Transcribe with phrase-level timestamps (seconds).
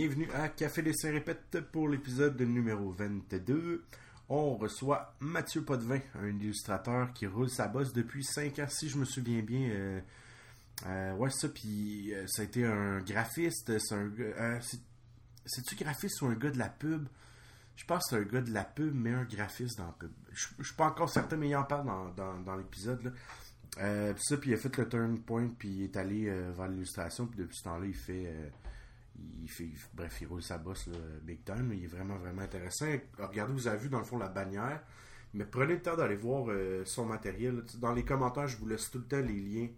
[0.00, 3.84] Bienvenue à Café des Répète pour l'épisode numéro 22.
[4.28, 8.96] On reçoit Mathieu Potvin, un illustrateur qui roule sa bosse depuis 5 ans, si je
[8.96, 9.70] me souviens bien.
[9.70, 10.00] Euh,
[10.86, 13.76] euh, ouais, ça, puis euh, ça a été un graphiste.
[13.76, 14.60] C'est un
[15.44, 17.08] C'est-tu graphiste ou un gars de la pub?
[17.74, 20.12] Je pense que c'est un gars de la pub, mais un graphiste dans la pub.
[20.30, 23.12] Je, suis pas encore certain, mais il en parle dans, dans, dans l'épisode.
[23.76, 27.40] Ça, puis il a fait le turn point, puis il est allé vers l'illustration, puis
[27.40, 28.32] depuis ce temps-là, il fait,
[29.42, 32.86] il fait, bref, il roule sa bosse, là, big time, il est vraiment, vraiment intéressant.
[33.18, 34.82] Regardez, vous avez vu dans le fond la bannière,
[35.34, 36.46] mais prenez le temps d'aller voir
[36.84, 37.64] son matériel.
[37.78, 39.68] Dans les commentaires, je vous laisse tout le temps les liens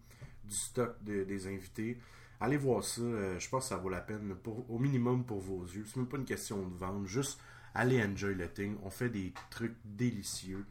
[0.45, 1.99] du stock des invités.
[2.41, 3.03] Allez voir ça,
[3.39, 4.35] je pense que ça vaut la peine,
[4.69, 5.85] au minimum pour vos yeux.
[5.87, 7.41] C'est même pas une question de vendre, juste
[7.75, 8.77] allez enjoy le thing.
[8.83, 10.65] On fait des trucs délicieux.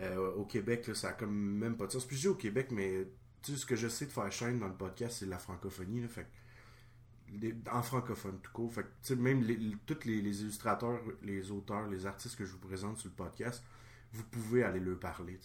[0.00, 2.04] Euh, au Québec, là, ça a comme même pas de sens.
[2.04, 3.08] Puis je dis au Québec, mais
[3.42, 6.00] tu sais, ce que je sais de faire chaîne dans le podcast, c'est la francophonie.
[6.00, 6.26] Là, fait
[7.70, 8.72] en francophone tout court.
[8.72, 12.98] Fait que, même les, tous les, illustrateurs, les auteurs, les artistes que je vous présente
[12.98, 13.62] sur le podcast,
[14.12, 15.38] vous pouvez aller leur parler.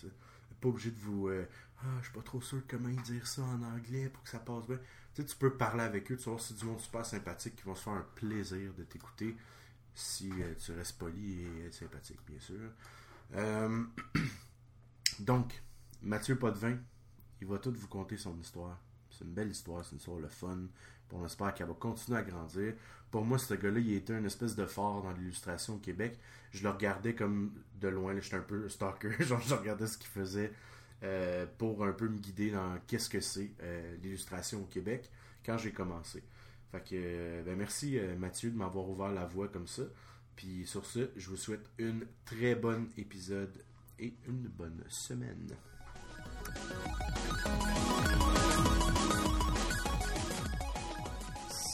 [0.61, 1.27] Pas obligé de vous.
[1.27, 1.45] Euh,
[1.81, 4.67] ah, je suis pas trop sûr comment dire ça en anglais pour que ça passe
[4.67, 4.79] bien.
[5.13, 7.83] tu peux parler avec eux, tu voir si du monde super sympathique qui vont se
[7.83, 9.35] faire un plaisir de t'écouter
[9.93, 12.71] si euh, tu restes poli et sympathique, bien sûr.
[13.35, 13.83] Euh,
[15.19, 15.61] donc,
[16.01, 16.77] Mathieu Potvin,
[17.41, 18.79] il va tout vous conter son histoire.
[19.09, 20.67] C'est une belle histoire, c'est une histoire le fun.
[21.13, 22.73] On espère qu'elle va continuer à grandir.
[23.11, 26.19] Pour moi, ce gars-là, il était une espèce de phare dans l'illustration au Québec.
[26.51, 30.09] Je le regardais comme de loin, j'étais un peu stalker, genre je regardais ce qu'il
[30.09, 30.51] faisait
[31.03, 35.09] euh, pour un peu me guider dans qu'est-ce que c'est euh, l'illustration au Québec
[35.45, 36.23] quand j'ai commencé.
[36.71, 39.83] Fait que, ben merci Mathieu de m'avoir ouvert la voie comme ça.
[40.35, 43.63] Puis sur ce, je vous souhaite une très bonne épisode
[43.99, 45.55] et une bonne semaine.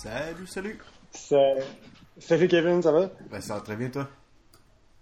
[0.01, 0.79] Salut, salut!
[2.19, 3.09] Salut Kevin, ça va?
[3.29, 4.07] Ben, ça va très bien, toi?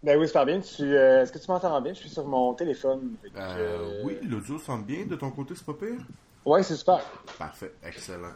[0.02, 0.60] Ben oui, super bien.
[0.80, 1.94] Euh, est-ce que tu m'entends bien?
[1.94, 3.14] Je suis sur mon téléphone.
[3.24, 5.06] Euh, euh, oui, l'audio semble bien.
[5.06, 6.00] De ton côté, c'est pas pire?
[6.44, 7.00] Ouais, c'est super.
[7.38, 8.34] Parfait, excellent.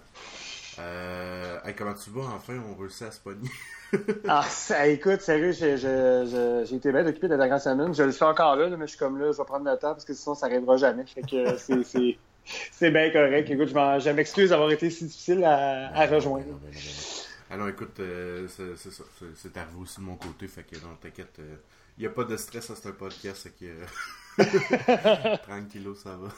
[1.76, 2.30] comment tu vas?
[2.36, 3.50] Enfin, on réussit à se pogner.
[4.28, 7.92] ah, ça, écoute, sérieux, j'ai, j'ai, été bien occupé de la dernière semaine.
[7.96, 9.94] Je le fais encore là, mais je suis comme là, je vais prendre le temps
[9.94, 11.08] parce que sinon ça n'arrivera jamais.
[11.08, 12.20] Fait que c'est, c'est,
[12.72, 13.50] c'est bien correct.
[13.50, 16.60] Écoute, je, m'excuse d'avoir été si difficile à, rejoindre.
[17.50, 19.04] Alors écoute, euh, c'est, c'est ça.
[19.36, 20.48] C'est, arrivé aussi de mon côté.
[20.48, 21.36] Fait que non, t'inquiète.
[21.40, 21.58] Il euh,
[22.00, 23.44] n'y a pas de stress à ce podcast.
[23.44, 25.38] Fait que.
[25.44, 26.30] Tranquillo, ça va.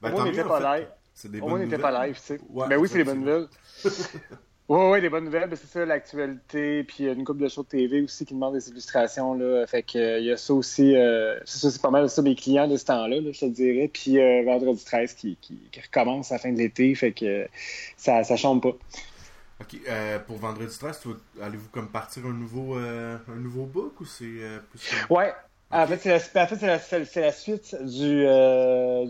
[0.00, 0.88] ben, on n'était pas live.
[1.12, 2.40] C'est des on n'était pas live, tu sais.
[2.48, 3.48] Ouais, ben oui, c'est des bonnes nouvelles.
[4.70, 5.48] Oui, oui, des bonnes nouvelles.
[5.48, 6.84] Ben, c'est ça, l'actualité.
[6.84, 9.34] Puis il y a une couple de shows de TV aussi qui demandent des illustrations.
[9.34, 9.66] Là.
[9.66, 10.94] Fait que il y a ça aussi.
[10.94, 13.90] Euh, ça, c'est pas mal ça, mes clients de ce temps-là, je te dirais.
[13.92, 16.94] Puis euh, vendredi 13 qui, qui, recommence à la fin de l'été.
[16.94, 17.48] Fait que
[17.96, 18.68] ça, ça change pas.
[18.68, 19.80] OK.
[19.88, 21.00] Euh, pour vendredi 13,
[21.42, 24.38] allez-vous comme partir un nouveau, un nouveau book ou c'est
[24.70, 24.80] plus.
[25.10, 25.32] Ouais.
[25.72, 28.24] En fait, c'est la, en fait, la, la, suite du,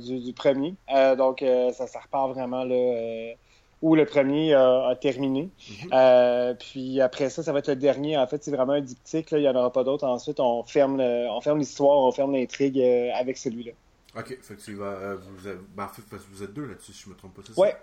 [0.06, 0.74] du, du, premier.
[1.18, 1.44] donc,
[1.74, 3.34] ça, ça repart vraiment là
[3.82, 5.50] où le premier a, terminé.
[5.82, 5.90] Mhm.
[5.92, 8.18] euh, puis après ça, ça va être le dernier.
[8.18, 9.30] En fait, c'est vraiment un diptyque.
[9.30, 9.38] Là.
[9.38, 10.06] Il n'y en aura pas d'autres.
[10.06, 11.00] Ensuite, on ferme,
[11.56, 13.72] l'histoire, on ferme l'intrigue euh, avec celui-là.
[14.16, 15.88] Ok, fait que tu vas, euh, vous, êtes, ben,
[16.32, 17.42] vous êtes deux là-dessus, si je me trompe pas.
[17.60, 17.76] Ouais.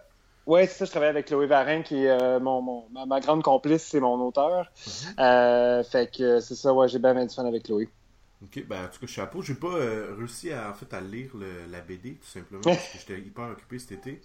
[0.45, 0.85] Oui, c'est ça.
[0.85, 4.19] Je travaille avec Chloé Varin, qui est euh, mon, mon ma, grande complice, c'est mon
[4.25, 4.71] auteur.
[5.17, 5.83] Mhm.
[5.83, 7.89] fait que c'est ça, ouais, j'ai bien du fun avec Chloé.
[8.43, 9.41] Ok, ben en tout cas, chapeau.
[9.41, 9.73] J'ai pas
[10.17, 11.31] réussi à, en fait, à lire
[11.71, 14.21] la BD, tout simplement, parce que j'étais hyper occupé cet été.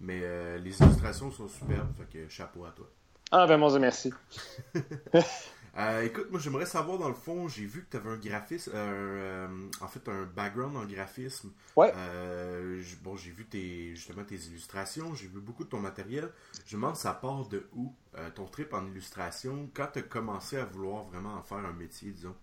[0.00, 2.88] Mais euh, les illustrations sont superbes, fait que chapeau à toi.
[3.32, 4.12] Ah ben mon Dieu, merci.
[5.78, 8.72] Euh, écoute, moi j'aimerais savoir dans le fond, j'ai vu que tu avais un graphisme,
[8.74, 9.46] euh,
[9.82, 11.50] en fait un background en graphisme.
[11.76, 11.92] Ouais.
[13.02, 16.30] bon, j'ai vu tes, justement tes illustrations, j'ai vu beaucoup de ton matériel.
[16.64, 17.92] Je me demande ça part de où
[18.34, 22.10] ton trip en illustration, quand tu as commencé à vouloir vraiment en faire un métier,
[22.10, 22.34] disons?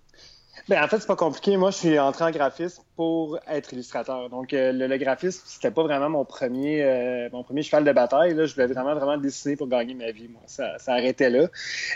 [0.70, 1.58] Ben, en fait, c'est pas compliqué.
[1.58, 4.30] Moi, je suis entré en graphisme pour être illustrateur.
[4.30, 8.34] Donc, euh, le, graphisme, c'était pas vraiment mon premier, euh, mon premier cheval de bataille.
[8.34, 8.46] Là.
[8.46, 10.28] Je voulais vraiment, vraiment dessiner pour gagner ma vie.
[10.28, 11.48] Moi, ça, ça arrêtait là.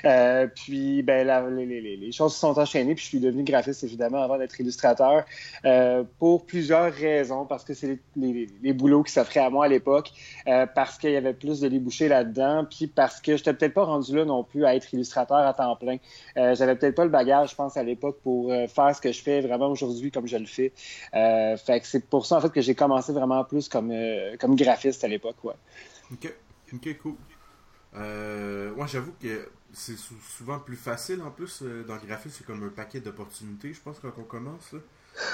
[0.06, 2.96] Euh, puis, ben, les, les, les, choses se sont enchaînées.
[2.96, 5.26] Puis, je suis devenu graphiste, évidemment, avant d'être illustrateur,
[6.20, 7.46] pour plusieurs raisons.
[7.46, 10.12] Parce que c'est les, les, boulots qui s'offraient à moi à l'époque,
[10.46, 13.84] parce qu'il y avait plus de débouchés là-dedans, puis parce que je n'étais peut-être pas
[13.84, 15.98] rendu là non plus à être illustrateur à temps plein.
[16.36, 19.22] J'avais peut-être pas le bagage, je pense, à l'époque pour euh, faire ce que je
[19.22, 20.74] fais vraiment aujourd'hui comme je le fais.
[21.14, 24.36] Euh, fait que c'est pour ça en fait que j'ai commencé vraiment plus comme, euh,
[24.38, 25.44] comme graphiste à l'époque.
[25.44, 25.54] Ouais.
[26.12, 26.34] Ok,
[26.74, 27.16] ok, cool.
[28.76, 32.70] moi, j'avoue que c'est souvent plus facile en plus dans le graphisme, c'est comme un
[32.70, 34.76] paquet d'opportunités, je pense, quand on commence.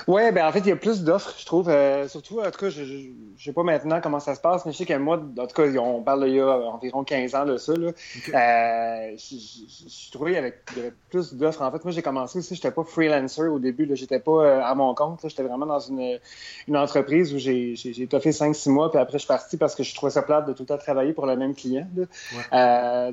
[0.07, 1.69] Oui, ben en fait, il y a plus d'offres, je trouve.
[1.69, 4.71] Euh, surtout, en tout cas, je ne sais pas maintenant comment ça se passe, mais
[4.71, 7.45] je sais que moi, en tout cas, on parle il y a environ 15 ans
[7.45, 7.73] de ça.
[7.73, 7.91] Là.
[8.33, 11.61] Euh, je, trouvais qu'il y, avait, plus d'offres.
[11.61, 13.89] En fait, moi, j'ai commencé aussi, je n'étais pas freelancer au début.
[13.93, 15.21] Je n'étais pas euh, à mon compte.
[15.23, 16.19] J'étais vraiment dans une,
[16.67, 19.93] une entreprise où j'ai toffé 5-6 mois, puis après, je suis parti parce que je
[19.95, 21.87] trouvais ça plate de tout le temps travailler pour le même client.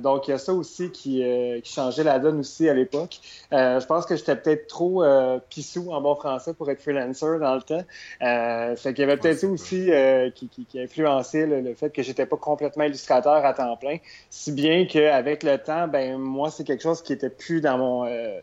[0.01, 1.23] donc, il y a ça aussi qui,
[1.63, 3.21] qui changeait la donne aussi à l'époque.
[3.51, 5.03] je pense que j'étais peut-être trop
[5.49, 7.85] pissou en bon français pour être freelancer dans le temps.
[8.21, 12.03] Euh, fait qu'il y avait peut-être aussi euh, qui, qui, qui, influencé le, fait que
[12.03, 13.97] j'étais pas complètement illustrateur à temps plein.
[14.29, 18.05] Si bien qu'avec le temps, ben moi, c'est quelque chose qui était plus dans mon
[18.05, 18.41] euh,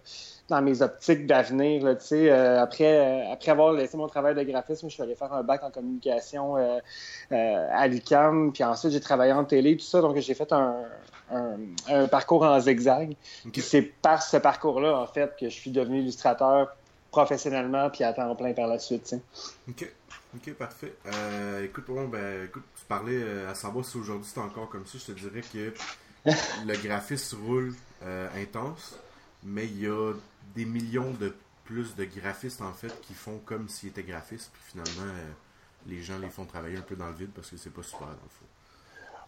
[0.49, 1.85] dans mes optiques d'avenir.
[1.85, 5.43] Euh, après, euh, après avoir laissé mon travail de graphiste, je suis allé faire un
[5.43, 6.55] bac en communication
[7.29, 10.01] à l'UQAM, puis ensuite j'ai travaillé en télé, tout ça.
[10.01, 10.73] Donc j'ai fait un,
[11.87, 13.15] un, parcours en zigzag.
[13.53, 16.75] c'est par ce parcours-là, en fait, que je suis devenu illustrateur
[17.11, 19.15] professionnellement puis à temps plein par la suite.
[19.69, 19.89] Ok,
[20.35, 20.95] ok, parfait.
[21.05, 24.85] Euh, écoute, bon, ben, écoute, tu parlais euh, à savoir si aujourd'hui c'est encore comme
[24.85, 24.97] ça.
[24.97, 25.73] Je te dirais que
[26.65, 28.99] le graphisme roule euh, intense,
[29.43, 30.13] mais il y a
[30.55, 31.33] des millions de
[31.65, 35.11] plus de graphistes en fait qui font comme s'ils étaient graphistes, puis finalement
[35.85, 38.07] les gens les font travailler un peu dans le vide parce que c'est pas super
[38.07, 38.45] dans le fond.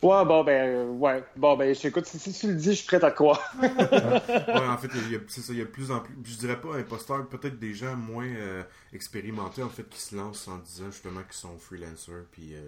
[0.02, 1.24] Ouais, bon, ben, euh, ouais.
[1.36, 3.38] Bon, ben, écoute, si, si, tu le dis, je suis prêt à quoi.
[3.62, 7.28] ouais, en fait, a, ça, il y a plus en plus, je dirais pas imposteurs,
[7.28, 8.64] peut-être des gens moins euh,
[8.94, 12.62] expérimentés, en fait, qui se lancent en disant justement qu'ils sont freelancers, puis euh,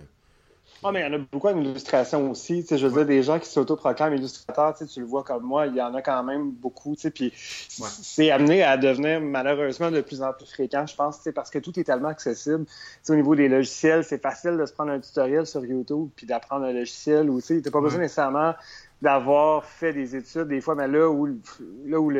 [0.84, 2.66] ah, mais il y en a beaucoup en illustration aussi.
[2.68, 5.82] Je veux dire, des gens qui s'autoproclament illustrateurs, tu le vois comme moi, il y
[5.82, 6.96] en a quand même beaucoup.
[7.14, 11.60] Puis c'est amené à devenir malheureusement de plus en plus fréquent, je pense, parce que
[11.60, 12.66] tout est tellement accessible.
[13.08, 16.66] au niveau des logiciels, c'est facile de se prendre un tutoriel sur YouTube puis d'apprendre
[16.66, 17.30] un logiciel.
[17.30, 18.56] Ou tu n'as pas besoin nécessairement
[19.04, 21.28] d'avoir fait des études des fois, mais là où,
[21.86, 22.12] là où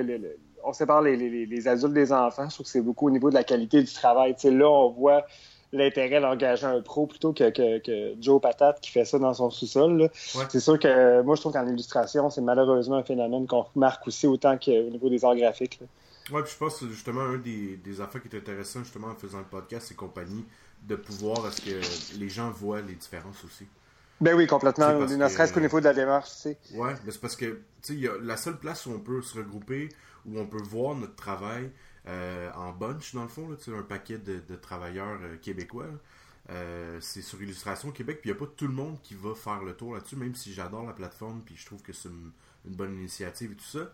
[0.64, 3.36] on sépare les, les, adultes des enfants, je trouve que c'est beaucoup au niveau de
[3.36, 4.36] la qualité du travail.
[4.44, 5.26] là, on voit
[5.74, 10.10] l'intérêt d'engager un pro plutôt que, que, Joe Patate qui fait ça dans son sous-sol.
[10.50, 14.28] C'est sûr que moi, je trouve qu'en illustration, c'est malheureusement un phénomène qu'on remarque aussi
[14.28, 15.80] autant qu'au niveau des arts graphiques.
[16.32, 19.16] Oui, puis je pense que justement, un des, des affaires qui est intéressant justement en
[19.16, 20.46] faisant le podcast et compagnie,
[20.88, 23.68] de pouvoir à ce que les gens voient les différences aussi?
[24.20, 24.94] Ben oui, complètement.
[24.94, 26.58] Ne serait-ce qu'au niveau de la démarche, tu sais.
[26.74, 29.90] Ouais, mais c'est parce que, tu sais, la seule place où on peut se regrouper,
[30.28, 31.72] où on peut voir notre travail,
[32.08, 35.88] en bunch, dans le fond, là, un paquet de, travailleurs euh, québécois.
[36.50, 39.36] Euh, c'est sur Illustration Québec, puis il n'y a pas tout le monde qui va
[39.36, 42.32] faire le tour là-dessus, même si j'adore la plateforme, puis je trouve que c'est une,
[42.66, 43.92] bonne initiative et tout ça.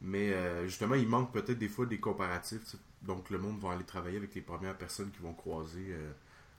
[0.00, 0.32] Mais
[0.66, 2.76] justement, il manque peut-être des fois des comparatifs.
[3.02, 5.94] Donc le monde va aller travailler avec les premières personnes qui vont croiser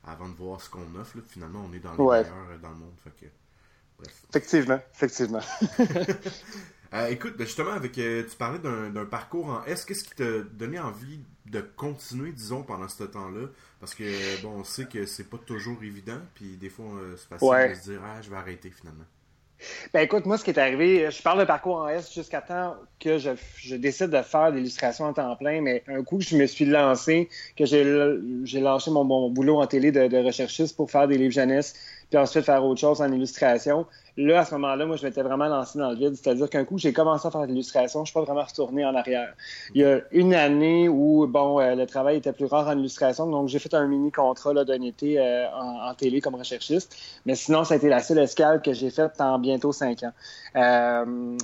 [0.03, 1.17] avant de voir ce qu'on offre.
[1.27, 2.93] Finalement, on est dans les meilleurs dans le monde.
[4.29, 5.41] Effectivement, effectivement.
[6.93, 10.39] Euh, écoute, ben, justement, avec euh, tu parlais d'un parcours en S, qu'est-ce qui t'a
[10.51, 13.47] donné envie de continuer, disons, pendant ce temps-là?
[13.79, 17.29] Parce que, bon, on sait que c'est pas toujours évident, puis des fois, euh, c'est
[17.29, 19.05] facile de se dire, ah, je vais arrêter finalement.
[19.93, 22.75] Ben écoute, moi, ce qui est arrivé, je parle de parcours en S jusqu'à temps
[22.99, 26.47] que je, je, décide de faire l'illustration en temps plein, mais un coup, je me
[26.47, 27.83] suis lancé, que j'ai
[28.59, 31.75] lâché mon, mon, boulot en télé de, de recherchiste pour faire des livres jeunesse,
[32.11, 33.85] puis ensuite faire autre chose en illustration.
[34.17, 36.15] Là, à ce moment-là, moi, je m'étais vraiment lancé dans le vide.
[36.15, 38.93] C'est-à-dire qu'un coup, j'ai commencé à faire de l'illustration, je suis pas vraiment retourné en
[38.93, 39.33] arrière.
[39.73, 43.27] Il y a une année où, bon, euh, le travail était plus rare en illustration,
[43.27, 46.97] donc j'ai fait un mini contrat d'un été euh, en, télé comme recherchiste.
[47.25, 50.11] Mais sinon, ça a été la seule escale que j'ai faite en bientôt cinq ans.
[50.57, 51.37] Euh,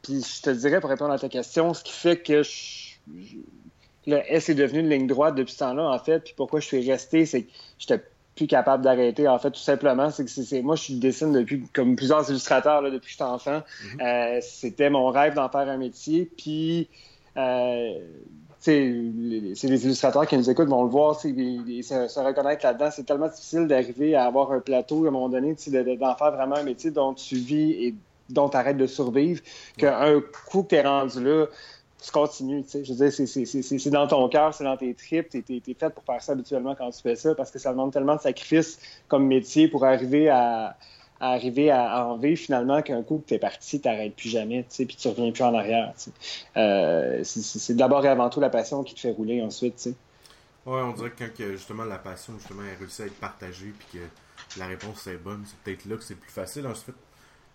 [0.00, 2.42] puis je te dirais, pour répondre à ta question, ce qui fait que
[4.06, 6.20] le S est devenu une ligne droite depuis ce temps-là, en fait.
[6.20, 8.02] Puis pourquoi je suis resté, c'est que j'étais
[8.34, 9.28] plus capable d'arrêter.
[9.28, 12.90] En fait, tout simplement, c'est que c'est moi, je dessine depuis comme plusieurs illustrateurs là,
[12.90, 13.62] depuis que j'étais enfant.
[13.94, 14.00] Mhm.
[14.00, 16.30] euh, C'était mon rêve d'en faire un métier.
[16.36, 16.88] Puis,
[17.36, 17.92] euh,
[18.58, 22.88] c'est les illustrateurs qui nous écoutent vont le voir, se, se reconnaître là-dedans.
[22.90, 25.54] C'est tellement difficile d'arriver à avoir un plateau à un moment donné,
[26.00, 27.94] d'en faire vraiment un métier dont tu vis et
[28.30, 29.42] dont tu arrêtes de survivre,
[29.76, 31.46] qu'un coup que tu es rendu là,
[32.04, 32.62] tu continues.
[32.64, 32.84] Tu sais.
[32.84, 35.28] Je veux dire, c'est dans ton cœur, c'est dans tes tripes.
[35.30, 37.92] Tu es, fait pour faire ça habituellement quand tu fais ça parce que ça demande
[37.92, 40.76] tellement de sacrifices comme métier pour arriver à,
[41.18, 44.64] arriver à, en vivre finalement qu'un coup que tu es parti, tu n'arrêtes plus jamais,
[44.64, 45.94] tu sais, puis tu reviens plus en arrière.
[46.58, 49.76] Euh, c'est d'abord et avant tout la passion qui te fait rouler ensuite.
[49.76, 49.94] Tu sais.
[50.66, 53.98] Ouais, on dirait que quand justement la passion justement est réussi à être partagée puis
[53.98, 56.66] que la réponse est bonne, c'est peut-être là que c'est plus facile.
[56.66, 56.96] Ensuite,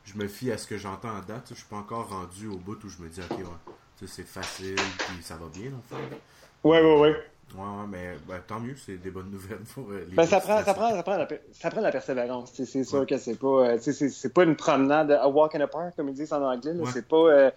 [0.05, 1.49] je me fie à ce que j'entends en date.
[1.49, 3.73] Je suis pas encore rendu au bout où je me dis ok ouais
[4.07, 6.15] c'est facile, puis ça va bien, en fait.
[6.63, 7.15] Ouais, ouais, ouais.
[7.55, 10.39] Ouais, ouais, mais ben, tant mieux, c'est des bonnes nouvelles pour euh, les ben, ça,
[10.39, 12.51] prend, ça, prend, ça, prend la, ça prend la persévérance.
[12.53, 16.09] C'est sûr que c'est pas, c'est pas une promenade, a walk in a park, comme
[16.09, 16.73] ils disent en anglais.
[16.93, 17.51] C'est pas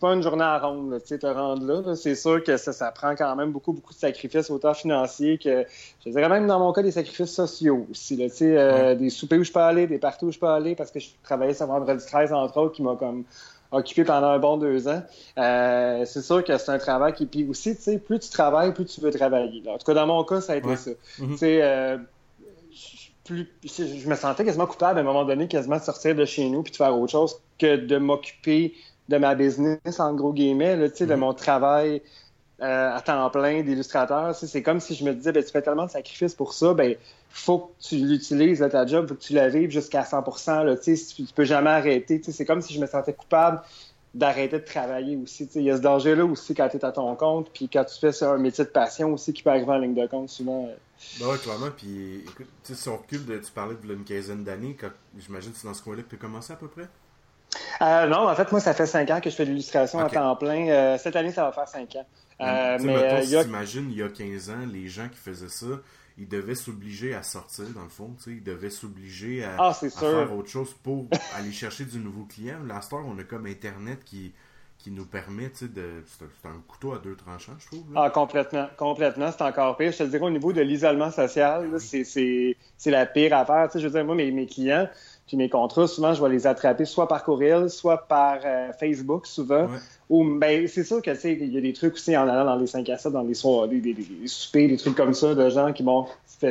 [0.00, 1.94] pas une journée à rendre, tu sais, te rendre là.
[1.94, 5.64] C'est sûr que ça, ça prend quand même beaucoup, beaucoup de sacrifices, autant financiers que,
[6.04, 9.52] je dirais même dans mon cas, des sacrifices sociaux aussi, euh, des soupers où je
[9.52, 12.32] peux aller, des parties où je peux aller, parce que je travaillais sur Vendredi 13,
[12.32, 13.24] entre autres, qui m'a comme
[13.72, 15.02] occupé pendant un bon deux ans.
[15.38, 18.72] Euh, c'est sûr que c'est un travail qui, puis aussi, tu sais, plus tu travailles,
[18.72, 19.62] plus tu veux travailler.
[19.68, 20.90] En tout cas, dans mon cas, ça a été ça.
[20.90, 21.28] Mm-hmm.
[21.28, 21.98] Tu sais, euh,
[23.24, 26.48] plus, je me sentais quasiment coupable à un moment donné, quasiment de sortir de chez
[26.48, 28.74] nous puis de faire autre chose que de m'occuper
[29.08, 31.16] de ma business, en gros guillemets, là, de mhm.
[31.16, 32.02] mon travail
[32.62, 34.34] euh, à temps plein d'illustrateur.
[34.34, 36.96] C'est comme si je me disais, ben, tu fais tellement de sacrifices pour ça, ben
[37.30, 40.96] faut que tu l'utilises, ta job, faut que tu la vives jusqu'à 100 là, tu,
[40.96, 42.20] tu peux jamais arrêter.
[42.22, 43.62] C'est comme si je me sentais coupable
[44.14, 45.48] d'arrêter de travailler aussi.
[45.54, 47.98] Il y a ce danger-là aussi quand tu es à ton compte, puis quand tu
[47.98, 50.66] fais un métier de passion aussi qui peut arriver en ligne de compte souvent.
[50.66, 50.74] Euh.
[51.18, 51.70] Ben ouais, clairement.
[51.76, 54.76] Puis écoute, si on recule, de, tu parlais de une quinzaine d'années,
[55.16, 56.88] j'imagine que c'est dans ce coin-là que tu as commencé à peu près?
[57.82, 60.10] Euh, non, en fait, moi, ça fait cinq ans que je fais de l'illustration à
[60.10, 60.68] temps plein.
[60.68, 62.06] Euh, cette année, ça va faire cinq ans.
[62.40, 65.80] Euh, mais mettons, si il y a 15 ans, les gens qui faisaient ça,
[66.18, 68.14] ils devaient s'obliger à sortir, dans le fond.
[68.26, 71.06] Ils devaient s'obliger à, ah, faire autre chose pour
[71.36, 72.58] aller chercher du nouveau client.
[72.66, 74.32] Là, on a comme Internet qui,
[74.78, 76.02] qui nous permet de.
[76.06, 77.84] C'est un couteau à deux tranchants, je trouve.
[77.94, 78.68] Ah, complètement.
[78.76, 79.30] Complètement.
[79.30, 79.92] C'est encore pire.
[79.92, 82.56] Je te dirais, au niveau de l'isolement social, ben c'est
[82.90, 83.68] la pire affaire.
[83.74, 84.88] je veux dire, moi, mes, mes clients,
[85.26, 89.26] puis mes contrats, souvent, je vais les attraper soit par courriel, soit par euh, Facebook,
[89.26, 89.68] souvent.
[90.10, 92.56] Ou, ben, c'est sûr que, tu il y a des trucs aussi en allant dans
[92.56, 95.36] les 5 à 7, dans les soirées, des, des, des, soupers, des trucs comme ça,
[95.36, 96.06] de gens qui, bon,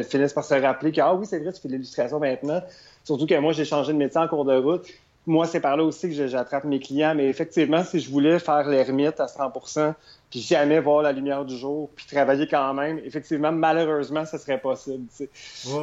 [0.09, 2.61] finissent par se rappeler que, ah oui, c'est vrai, tu fais de l'illustration maintenant.
[3.03, 4.87] Surtout que moi, j'ai changé de métier en cours de route.
[5.25, 7.13] Moi, c'est par là aussi que j'attrape mes clients.
[7.15, 9.93] Mais effectivement, si je voulais faire l'ermite à 100%
[10.29, 14.61] puis jamais voir la lumière du jour, puis travailler quand même, effectivement, malheureusement, ça serait
[14.61, 15.07] possible.
[15.19, 15.27] Ouais,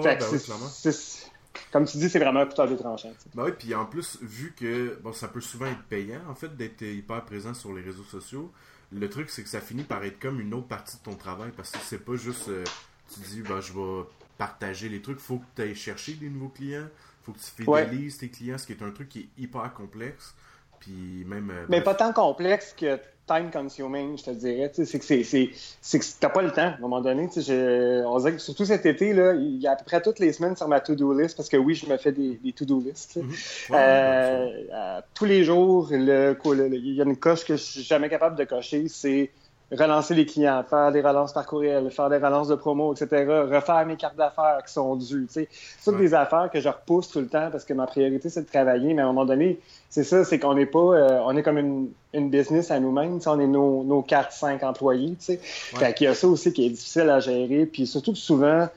[0.02, 0.68] ben oui, clairement
[1.72, 3.12] comme tu dis, c'est vraiment un couteau à deux tranchants.
[3.34, 6.56] Ben oui, puis en plus, vu que bon, ça peut souvent être payant, en fait,
[6.56, 8.52] d'être hyper présent sur les réseaux sociaux,
[8.92, 11.50] le truc, c'est que ça finit par être comme une autre partie de ton travail,
[11.56, 12.64] parce que c'est pas juste, euh,
[13.12, 14.04] tu dis, ben, je vais
[14.38, 16.88] partager les trucs, faut que tu ailles chercher des nouveaux clients,
[17.24, 20.34] faut que tu fidélises tes clients, ce qui est un truc qui est hyper complexe.
[20.78, 21.50] Puis même.
[21.50, 24.70] Euh, Mais pas tant complexe que time consuming, je te dirais.
[24.72, 27.28] C'est que c'est, c'est, que t'as pas le temps, à un moment donné.
[28.06, 30.32] On dirait que surtout cet été, là, il y a à peu près toutes les
[30.32, 33.18] semaines sur ma to-do list, parce que oui, je me fais des, to-do lists.
[33.18, 33.74] Mm-hmm.
[33.74, 38.44] Euh, tous les jours, il y a une coche que je suis jamais capable de
[38.44, 39.30] cocher, c'est
[39.72, 43.84] relancer les clients, faire des relances par courriel, faire des relances de promo, etc., refaire
[43.86, 45.26] mes cartes d'affaires qui sont dues.
[45.28, 45.48] C'est
[45.84, 48.46] toutes des affaires que je repousse tout le temps parce que ma priorité, c'est de
[48.46, 49.58] travailler, mais à un moment donné,
[49.90, 53.18] c'est ça, c'est qu'on n'est pas, euh, on est comme une, une business à nous-mêmes,
[53.26, 55.40] on est nos, nos 4-5 employés, sais.
[55.42, 58.68] Fait qu'il y a ça aussi qui est difficile à gérer, puis surtout que souvent,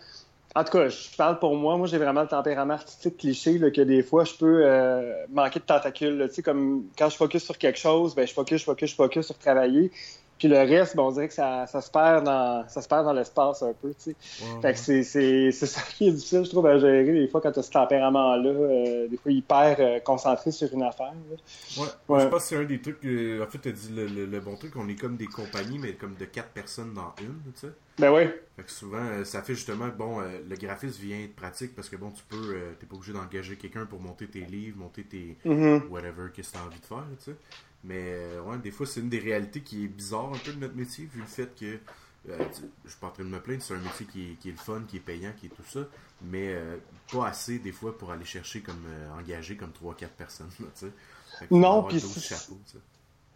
[0.55, 1.77] en tout cas, je parle pour moi.
[1.77, 5.60] Moi, j'ai vraiment le tempérament artistique cliché là, que des fois, je peux euh, manquer
[5.60, 6.29] de tentacules.
[6.43, 9.38] Comme quand je focus sur quelque chose, ben, je focus, je focus, je focus sur
[9.38, 9.91] travailler.
[10.39, 13.03] Puis le reste, bon, on dirait que ça, ça se perd dans ça se perd
[13.03, 14.15] dans l'espace un peu, tu sais.
[14.62, 17.41] fait que c'est, c'est, c'est ça qui est difficile, je trouve, à gérer des fois
[17.41, 21.12] quand tu as ce tempérament-là, euh, des fois hyper euh, concentré sur une affaire.
[21.77, 21.84] Ouais.
[22.08, 22.22] ouais.
[22.22, 24.39] Je pense que c'est un des trucs, euh, en fait, tu as dit le, le,
[24.39, 27.67] bon truc, on est comme des compagnies, mais comme de quatre personnes dans une, tu
[27.67, 27.74] sais.
[27.98, 28.29] Ben oui.
[28.55, 31.98] Fait que souvent, ça fait justement que, bon, le graphisme vient être pratique parce que,
[31.98, 35.88] bon, tu peux, t'es pas obligé d'engager quelqu'un pour monter tes livres, monter tes mm-hmm.
[35.89, 37.36] whatever, qu'est-ce que tu as envie de faire, tu sais.
[37.83, 40.59] Mais euh, ouais, des fois, c'est une des réalités qui est bizarre un peu de
[40.59, 41.79] notre métier, vu le fait que
[42.29, 42.45] euh,
[42.83, 44.51] je suis pas en train de me plaindre, c'est un métier qui est, qui est,
[44.51, 45.79] le fun, qui est payant, qui est tout ça,
[46.21, 46.77] mais euh,
[47.12, 48.83] pas assez des fois pour aller chercher comme
[49.17, 50.50] engager comme 3-4 personnes.
[50.59, 50.67] Là,
[51.51, 52.01] non, puis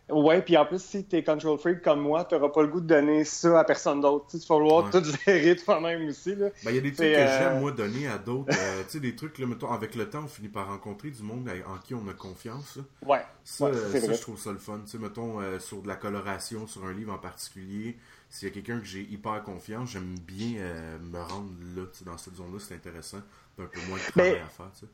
[0.09, 2.87] Ouais, puis en plus, si t'es control freak comme moi, t'auras pas le goût de
[2.87, 4.25] donner ça à personne d'autre.
[4.29, 6.35] Tu vas falloir tout gérer toi-même aussi.
[6.35, 8.53] Ben, il y a des trucs que euh, j'aime, moi, donner à d'autres.
[8.53, 11.23] Euh, tu sais, des trucs, là, mettons, avec le temps, on finit par rencontrer du
[11.23, 12.79] monde en qui on a confiance.
[13.05, 13.21] Ouais.
[13.45, 14.81] Ça, ça je trouve ça le fun.
[14.83, 17.97] Tu sais, mettons, euh, sur de la coloration, sur un livre en particulier,
[18.29, 20.59] s'il y a quelqu'un que j'ai hyper confiance, j'aime bien
[21.01, 23.19] me rendre là, dans cette zone-là, c'est intéressant.
[23.59, 24.91] Un peu moins de travail à faire, tu sais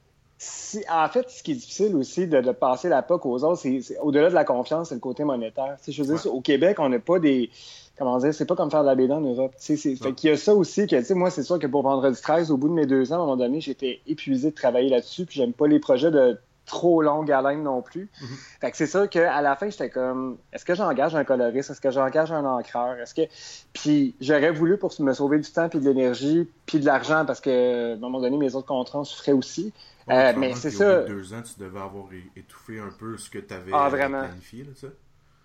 [0.89, 4.29] en fait, ce qui est difficile aussi de, passer la POC aux autres, c'est au-delà
[4.29, 5.77] de la confiance, c'est le côté monétaire.
[5.85, 7.49] je veux dire, au Québec, on n'a pas des.
[7.97, 9.53] Comment dire, c'est pas comme faire de la BD en Europe.
[9.59, 12.21] Fait qu'il y a ça aussi que, tu sais, moi, c'est sûr que pour Vendredi
[12.21, 14.89] 13, au bout de mes deux ans, à un moment donné, j'étais épuisé de travailler
[14.89, 16.39] là-dessus, puis j'aime pas les projets de
[16.69, 18.09] trop longue haleine non plus.
[18.21, 18.59] Mm-hmm.
[18.61, 21.71] Fait que c'est sûr qu'à la fin, j'étais comme, est-ce que j'engage un coloriste?
[21.71, 22.95] Est-ce que j'engage un encreur?
[22.99, 23.23] Est-ce que...
[23.73, 27.41] Puis j'aurais voulu pour me sauver du temps, puis de l'énergie, puis de l'argent, parce
[27.41, 29.73] que, à un moment donné, mes autres contrats souffraient aussi.
[30.09, 31.03] Euh, mais c'est ça.
[31.03, 34.71] deux ans, tu devais avoir étouffé un peu ce que tu avais ah, planifié, là,
[34.75, 34.87] ça?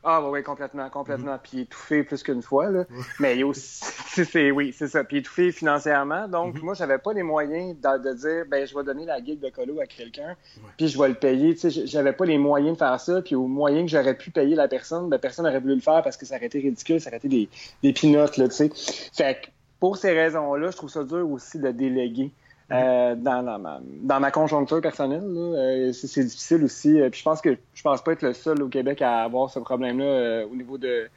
[0.06, 1.38] Ah oui, complètement, complètement.
[1.42, 2.84] Puis étouffé plus qu'une fois, là.
[3.20, 3.82] Mais aussi,
[4.24, 5.02] c'est, oui, c'est ça.
[5.02, 6.28] Puis étouffé financièrement.
[6.28, 9.48] Donc, moi, j'avais pas les moyens de, dire, ben, je vais donner la gig de
[9.48, 10.36] colo à quelqu'un,
[10.76, 11.54] puis je vais le payer.
[11.54, 13.22] Tu sais, j'avais pas les moyens de faire ça.
[13.22, 16.02] Puis au moyen que j'aurais pu payer la personne, ben, personne n'aurait voulu le faire
[16.02, 17.48] parce que ça aurait été ridicule, ça aurait été des,
[17.82, 18.70] des pinottes, là, tu sais.
[19.14, 22.30] Fait que pour ces raisons-là, je trouve ça dur aussi de déléguer.
[22.70, 26.98] Euh, dans, ma, dans ma conjoncture personnelle, euh, c'est difficile aussi.
[26.98, 29.50] Euh, puis je pense que je pense pas être le seul au Québec à avoir
[29.50, 31.08] ce problème-là au niveau de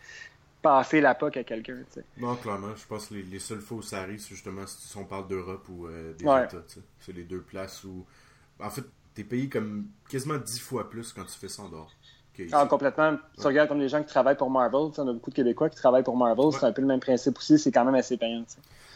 [0.61, 1.77] passer la POC à quelqu'un.
[2.17, 4.97] Non, clairement, je pense que les, les seules fois où ça arrive, c'est justement si
[4.97, 6.49] on parle d'Europe ou des États.
[6.99, 8.05] C'est les deux places où.
[8.59, 11.91] En fait, t'es payé comme quasiment dix fois plus quand tu fais ça en dehors.
[12.51, 13.17] Ah, complètement.
[13.39, 14.91] Tu regardes comme les gens qui travaillent pour Marvel.
[14.97, 16.51] On a beaucoup de Québécois qui travaillent pour Marvel.
[16.51, 17.57] C'est un peu le même principe aussi.
[17.57, 18.43] C'est quand même assez payant.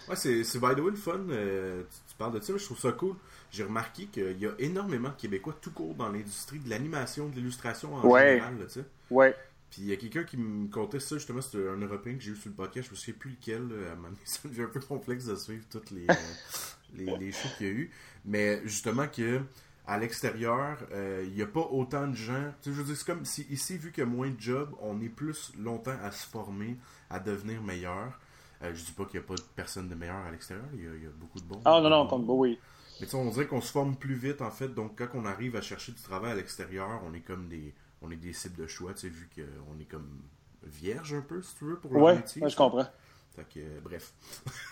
[0.08, 1.20] Ouais, c'est by the way le fun.
[1.30, 1.84] Euh,
[2.22, 3.16] parles de ça, je trouve ça cool.
[3.52, 7.36] J'ai remarqué qu'il y a énormément de Québécois tout court dans l'industrie de l'animation, de
[7.36, 8.58] l'illustration en général.
[8.60, 9.36] Là, ouais.
[9.70, 12.32] Puis il y a quelqu'un qui me contait ça, justement, c'était un Européen que j'ai
[12.32, 14.68] eu sur le podcast, je me souviens plus lequel, à un moment ça devient un
[14.68, 16.14] peu complexe de suivre toutes les, euh,
[16.96, 17.92] les, les shows qu'il y a eu.
[18.26, 19.42] Mais justement que
[19.88, 22.54] à l'extérieur, euh, il n'y a pas autant de gens.
[22.66, 25.02] je veux dire, c'est comme si ici, vu qu'il y a moins de jobs, on
[25.02, 26.78] est plus longtemps à se former,
[27.10, 28.20] à devenir meilleur.
[28.64, 30.84] Euh, je dis pas qu'il n'y a pas de personne de meilleur à l'extérieur, il,
[30.84, 31.62] y, a beaucoup de bons.
[31.66, 32.60] Ah non, non, compte oui.
[33.00, 34.68] Mais tu sais, on dirait qu'on se forme plus vite, en fait.
[34.68, 38.12] Donc, quand on arrive à chercher du travail à l'extérieur, on est comme des on
[38.12, 40.22] est des cibles de choix, tu sais, vu qu'on est comme
[40.64, 42.42] vierge un peu, si tu veux, pour le ouais, métier.
[42.42, 42.88] Ouais, je comprends.
[43.36, 44.14] Fait que, euh, bref.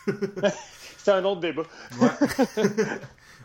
[0.97, 1.63] c'est un autre débat.
[1.99, 2.09] ouais.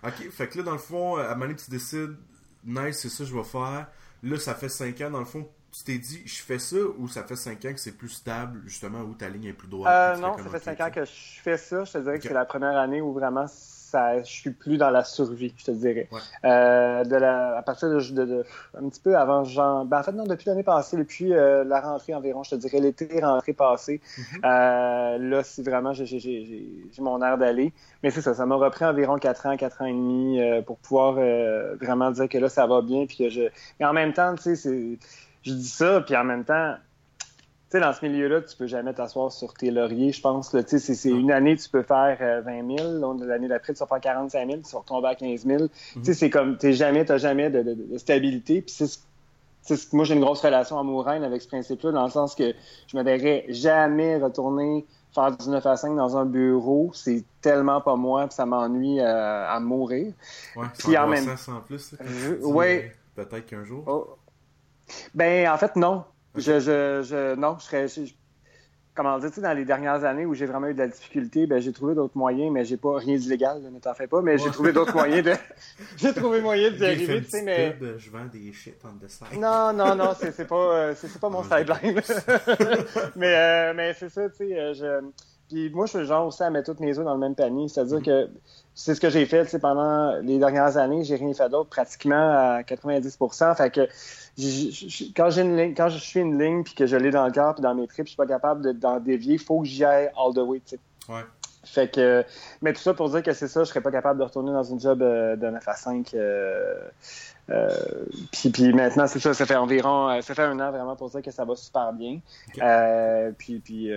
[0.04, 2.16] ok, fait que là, dans le fond, à un tu décides,
[2.64, 3.88] nice, c'est ça que je vais faire.
[4.22, 7.08] Là, ça fait 5 ans, dans le fond, tu t'es dit, je fais ça ou
[7.08, 9.92] ça fait 5 ans que c'est plus stable, justement, où ta ligne est plus droite?
[9.92, 11.84] Euh, non, ça fait 5 ans que je fais ça.
[11.84, 14.90] Je te dirais que c'est la première année où vraiment ça, je suis plus dans
[14.90, 16.08] la survie, je te dirais.
[16.44, 18.44] Euh, de la, à partir de, de,
[18.76, 21.80] un petit peu avant, genre, ben en fait non, depuis l'année passée, depuis euh, la
[21.80, 24.44] rentrée environ, je te dirais l'été rentrée passée, mm-hmm.
[24.44, 26.62] euh, là c'est vraiment j'ai
[26.98, 27.72] mon air d'aller.
[28.02, 31.14] Mais c'est ça, ça m'a repris environ 4 ans, 4 ans et demi pour pouvoir
[31.80, 33.42] vraiment dire que là ça va bien, puis que je.
[33.78, 34.98] Mais en même temps, tu sais,
[35.44, 36.74] je dis ça, puis en même temps
[37.74, 40.50] sais, dans ce milieu-là, tu peux jamais t'asseoir sur tes lauriers, je pense.
[40.50, 43.24] Tu sais, c'est une année, tu peux faire 20 000.
[43.24, 45.68] L'année d'après, tu vas faire 45 000, tu vas retomber à 15 000.
[45.94, 48.62] Tu sais, c'est comme, tu jamais, jamais de, stabilité.
[48.62, 52.54] Puis c'est moi, j'ai une grosse relation amoureuse avec ce principe-là, dans le sens que
[52.86, 56.90] je me verrais jamais retourner faire du 9 à 5 dans un bureau.
[56.92, 60.12] C'est tellement pas moi, puis ça m'ennuie euh, à mourir.
[60.54, 61.94] Ouais, puis en même en plus.
[62.42, 62.82] oui.
[63.16, 63.84] Peut-être qu'un jour.
[63.86, 64.16] Oh.
[65.14, 66.04] Ben, en fait, non.
[66.36, 67.86] Je, je, je, non, je serais.
[68.94, 71.72] comment dire, dans les dernières années où j'ai vraiment eu de la difficulté, ben, j'ai
[71.72, 74.72] trouvé d'autres moyens, mais j'ai pas rien d'illégal, ne t'en fais pas, mais j'ai trouvé
[74.72, 75.32] d'autres moyens de.
[75.96, 77.76] j'ai trouvé moyen d'y arriver, tu sais, mais.
[77.98, 79.38] je vends des shit on the side.
[79.38, 82.00] Non, non, non, c'est pas, euh, c'est pas mon sideline.
[83.16, 85.10] mais, euh, mais c'est ça, tu sais, euh, je.
[85.48, 87.34] Puis moi, je suis le genre aussi à mettre toutes mes œufs dans le même
[87.34, 87.68] panier.
[87.68, 88.26] C'est-à-dire mm-hmm.
[88.26, 88.30] que
[88.74, 91.04] c'est ce que j'ai fait pendant les dernières années.
[91.04, 93.18] J'ai rien fait d'autre, pratiquement à 90
[93.56, 93.88] Fait que
[95.14, 97.32] quand, j'ai une ligne, quand je suis une ligne puis que je l'ai dans le
[97.32, 99.34] cœur puis dans mes tripes, je suis pas capable d'en dévier.
[99.34, 100.60] Il faut que j'y aille all the way.
[101.08, 101.22] Ouais.
[101.64, 102.24] Fait que,
[102.62, 104.62] mais tout ça pour dire que c'est ça, je serais pas capable de retourner dans
[104.62, 106.14] une job euh, de 9 à 5.
[106.14, 106.74] Euh,
[107.50, 107.70] euh,
[108.32, 111.22] puis, puis maintenant, c'est ça, ça fait environ, ça fait un an vraiment pour dire
[111.22, 112.20] que ça va super bien.
[113.38, 113.88] puis puis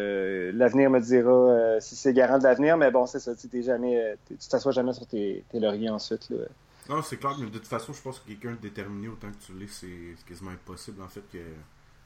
[0.53, 4.37] l'avenir me dira si c'est garant de l'avenir, mais bon, c'est ça, tu jamais, tu
[4.49, 6.29] t'assois jamais sur tes, tes lauriers ensuite.
[6.29, 6.45] Là.
[6.89, 9.53] Non, c'est clair, mais de toute façon, je pense que quelqu'un déterminé autant que tu
[9.53, 11.43] l'es, c'est quasiment impossible en fait que,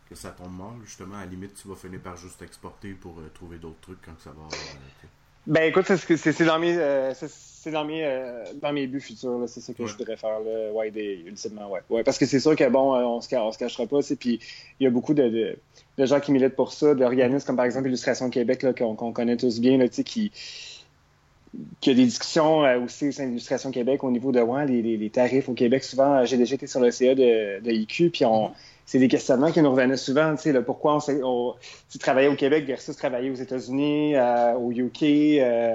[0.10, 0.84] que ça tombe mal.
[0.84, 4.02] Justement, à la limite, tu vas finir par juste exporter pour euh, trouver d'autres trucs
[4.02, 4.43] quand ça va.
[4.43, 5.08] Euh,
[5.47, 8.04] ben écoute, c'est dans mes euh, c'est dans mes
[8.62, 11.82] dans mes buts futurs, c'est ça que je voudrais faire là, ouais, des, ultimement, ouais.
[11.89, 12.04] ouais.
[12.04, 14.39] Parce que c'est sûr que bon, on se, on se cachera pas, puis
[14.80, 15.58] il y a beaucoup de,
[15.97, 19.60] de, gens qui militent pour ça, d'organismes comme par exemple Illustration Québec, qu'on connaît tous
[19.60, 20.32] bien, là, qui
[21.82, 24.39] qu'il y a des discussions euh, aussi au sein de l'Illustration Québec au niveau de
[24.39, 25.84] ouais, les, les, tarifs au Québec.
[25.84, 28.54] Souvent, euh, j'ai déjà été sur le CA de, de IQ, puis on, mm-hmm.
[28.85, 30.35] C'est des questionnements qui nous revenaient souvent.
[30.35, 31.55] Tu sais, pourquoi on, on
[31.89, 35.73] tu travaillais au Québec versus travailler aux États-Unis, euh, au UK, euh,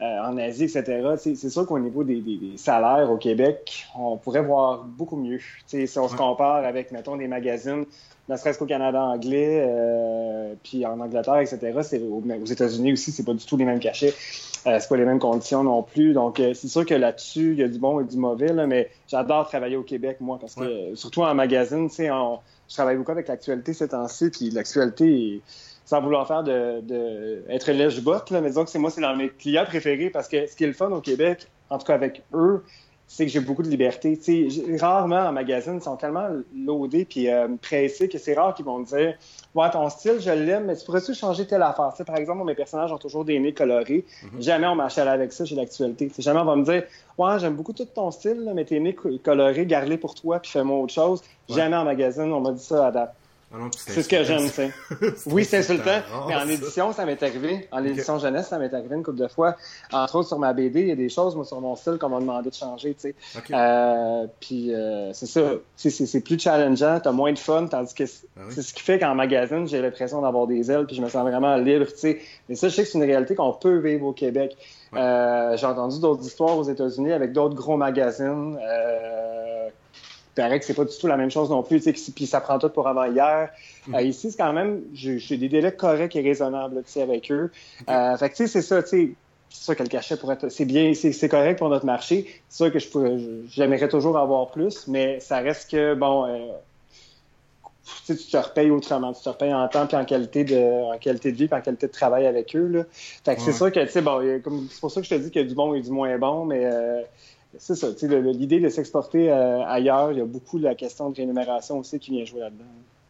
[0.00, 1.14] en Asie, etc.
[1.16, 5.38] C'est sûr qu'au niveau des, des, des, salaires au Québec, on pourrait voir beaucoup mieux.
[5.38, 7.84] Tu sais, si on se compare avec, mettons, des magazines
[8.28, 11.78] ne serait-ce qu'au Canada anglais, euh, puis en Angleterre, etc.
[11.82, 14.14] C'est, aux, États-Unis aussi, c'est pas du tout les mêmes cachets.
[14.66, 16.12] Euh, c'est pas les mêmes conditions non plus.
[16.12, 18.66] Donc, euh, c'est sûr que là-dessus, il y a du bon et du mauvais, là,
[18.66, 22.08] mais j'adore travailler au Québec, moi, parce que, surtout en magazine, tu sais,
[22.68, 25.40] je travaille beaucoup avec l'actualité ces temps-ci, puis l'actualité,
[25.86, 29.30] sans vouloir faire de, de être lèche-botte, mais disons que c'est moi, c'est dans mes
[29.30, 32.22] clients préférés, parce que ce qui est le fun au Québec, en tout cas avec
[32.34, 32.62] eux,
[33.10, 34.18] c'est que j'ai beaucoup de liberté.
[34.18, 38.54] Tu sais, rarement en magazine, ils sont tellement loadés puis euh, pressés que c'est rare
[38.54, 39.14] qu'ils vont me dire
[39.54, 41.88] Ouais, ton style, je l'aime, mais tu pourrais-tu changer telle affaire?
[41.92, 44.04] Tu sais, par exemple, mes personnages ont toujours des nez colorés.
[44.22, 44.42] Mm-hmm.
[44.42, 46.12] Jamais on marche avec ça chez l'actualité.
[46.18, 46.84] Jamais on va me dire
[47.16, 48.94] Ouais, j'aime beaucoup tout ton style, mais tes nez
[49.24, 51.22] colorés, garde-les pour toi puis fais-moi autre chose.
[51.48, 53.14] Jamais en magazine, on m'a dit ça à date.
[53.50, 54.70] Ah c'est ce que j'aime, tu sais.
[55.26, 57.66] oui, c'est insultant, mais en édition, ça m'est arrivé.
[57.72, 59.56] En édition jeunesse, ça m'est arrivé une couple de fois.
[59.90, 62.10] Entre autres, sur ma BD, il y a des choses, moi, sur mon style, qu'on
[62.10, 63.14] m'a demandé de changer, tu sais.
[63.50, 65.52] Euh, puis, euh, c'est ça.
[65.76, 69.14] C'est plus challengeant, t'as moins de fun, tandis que ah c'est ce qui fait qu'en
[69.14, 72.20] magazine, j'ai l'impression d'avoir des ailes, puis je me sens vraiment libre, tu sais.
[72.50, 74.58] Mais ça, je sais que c'est une réalité qu'on peut vivre au Québec.
[74.94, 78.58] Euh, j'ai entendu d'autres histoires aux États-Unis avec d'autres gros magazines.
[80.38, 81.82] Paraît que c'est pas du tout la même chose non plus,
[82.14, 83.50] puis ça prend tout pour avant hier.
[83.88, 83.94] Mm.
[83.96, 87.50] Euh, ici, c'est quand même, j'ai des délais corrects et raisonnables avec eux.
[87.88, 89.10] Euh, fait que tu sais, c'est ça, tu sais,
[89.50, 92.40] c'est sûr que le cachet pourrait être, c'est bien, c'est correct pour notre marché.
[92.48, 93.16] C'est sûr que je pourrais,
[93.48, 96.52] j'aimerais toujours avoir plus, mais ça reste que, bon, euh,
[98.06, 99.12] tu te repayes autrement.
[99.12, 101.62] Tu te repayes en temps puis en qualité de, en qualité de vie puis en
[101.62, 102.84] qualité de travail avec eux, là.
[103.24, 104.20] Fait que c'est sûr que, tu sais, bon,
[104.70, 106.16] c'est pour ça que je te dis qu'il y a du bon et du moins
[106.16, 106.64] bon, mais,
[107.58, 107.88] c'est ça.
[108.02, 112.12] L'idée de s'exporter euh, ailleurs, il y a beaucoup la question de rémunération aussi qui
[112.12, 112.64] vient jouer là-dedans.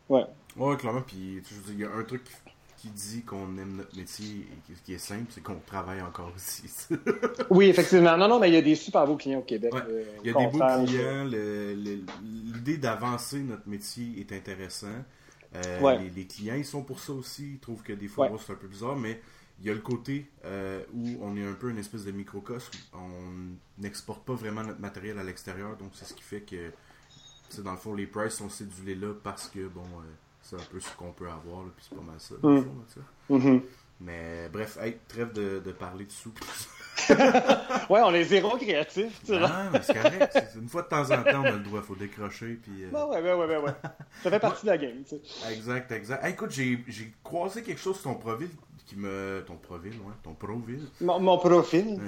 [0.09, 0.25] Ouais.
[0.57, 1.03] Ouais, clairement.
[1.07, 2.23] Puis, il y a un truc
[2.79, 6.65] qui dit qu'on aime notre métier et qui est simple, c'est qu'on travaille encore aussi.
[7.51, 8.17] oui, effectivement.
[8.17, 9.73] Non, non, mais il y a des super beaux clients au Québec.
[9.75, 11.25] Euh, il y a des beaux clients.
[12.23, 14.87] L'idée d'avancer notre métier est intéressant.
[15.57, 17.55] Euh, les, clients, ils sont pour ça aussi.
[17.55, 19.21] Ils trouvent que des fois, c'est un peu bizarre, mais
[19.61, 22.71] il y a le côté euh, où on est un peu une espèce de microcosme.
[22.95, 26.71] On n'exporte pas vraiment notre matériel à l'extérieur, donc c'est ce qui fait que,
[27.63, 30.79] dans le fond, les prices sont cédulés là parce que, bon, euh, c'est un peu
[30.79, 32.35] ce qu'on peut avoir, puis c'est pas mal ça.
[32.43, 33.37] Mm.
[33.37, 33.63] Mm-hmm.
[34.01, 36.33] Mais bref, trêve de, de parler de sous.
[37.91, 39.21] ouais, on est zéro créatif.
[39.25, 39.51] Tu vois.
[39.51, 40.39] Ah, mais c'est correct.
[40.55, 42.61] Une fois de temps en temps, on a le droit, il faut décrocher.
[42.63, 42.91] Puis, euh...
[42.91, 43.75] ouais, ouais, ouais, ouais,
[44.23, 45.03] Ça fait partie de la game.
[45.03, 45.53] Tu sais.
[45.53, 46.25] Exact, exact.
[46.27, 48.51] écoute, j'ai croisé quelque chose sur ton profil
[48.89, 49.45] qui me.
[49.47, 50.81] Ton profil, ouais, ton profil.
[51.01, 52.01] Mon, profil.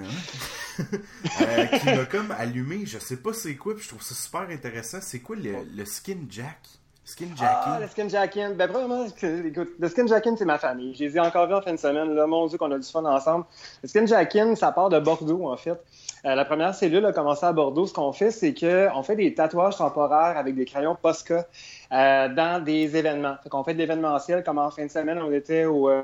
[0.80, 4.48] euh, qui m'a comme allumé, je sais pas c'est quoi, puis je trouve ça super
[4.50, 4.98] intéressant.
[5.00, 6.58] C'est quoi le, le skin jack?
[7.04, 7.72] Skin jacking.
[7.72, 8.54] Ah, le skin jacking.
[8.54, 10.94] Ben, vraiment, écoute, le skin jacking, c'est ma famille.
[10.94, 12.14] J'ai les encore vu en fin de semaine.
[12.14, 13.46] Là, mon Dieu, qu'on a du fun ensemble.
[13.82, 15.82] Le skin jacking, ça part de Bordeaux, en fait.
[16.24, 17.86] Euh, la première cellule a commencé à Bordeaux.
[17.86, 21.46] Ce qu'on fait, c'est qu'on fait des tatouages temporaires avec des crayons Posca
[21.92, 23.36] euh, dans des événements.
[23.42, 26.02] Fait qu'on fait de l'événementiel, comme en fin de semaine, on était au, euh,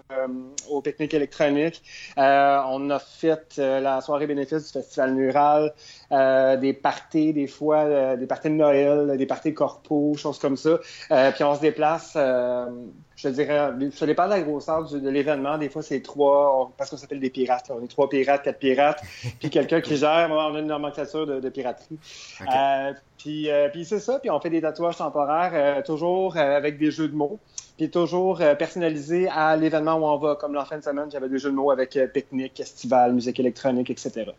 [0.69, 1.83] au pique-nique électronique.
[2.19, 5.73] Euh, on a fait la soirée bénéfice du Festival Mural,
[6.61, 10.79] des parties, des fois, des parties de Noël, des parties corpo, choses comme ça.
[11.33, 12.17] puis on se déplace
[13.17, 15.57] je dirais, ça dépend de la grosseur de l'événement.
[15.57, 17.71] Des fois, c'est trois, parce qu'on s'appelle des pirates.
[17.71, 19.03] On est trois pirates, quatre pirates,
[19.41, 20.29] puis quelqu'un qui gère.
[20.31, 21.99] on a une nomenclature de, piraterie.
[22.43, 24.19] Euh, puis, euh, puis c'est ça.
[24.19, 27.39] Puis on fait des tatouages temporaires, euh, toujours avec des jeux de mots
[27.77, 30.35] puis toujours personnalisé à l'événement où on va.
[30.35, 33.91] Comme l'an fin de semaine, j'avais des jeux de mots avec pique-nique, festival, musique électronique,
[33.91, 34.31] etc.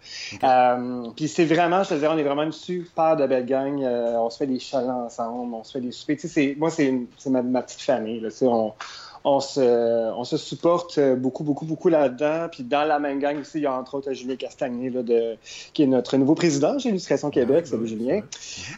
[1.15, 3.79] puis c'est vraiment, je te dirais, on est vraiment une super de belle gang.
[3.83, 6.17] on se fait des chalets ensemble, on se fait des soupers.
[6.17, 6.91] Tu sais, moi, c'est
[7.27, 8.21] ma, ma, petite famille.
[8.21, 8.73] Là, on,
[9.23, 12.47] on se, on se supporte beaucoup, beaucoup, beaucoup là-dedans.
[12.51, 15.35] Puis dans la même gang aussi, il y a entre autres Julien Castagné, là, de,
[15.73, 17.65] qui est notre nouveau président chez Illustration Québec.
[17.67, 18.21] Ah, Salut Julien.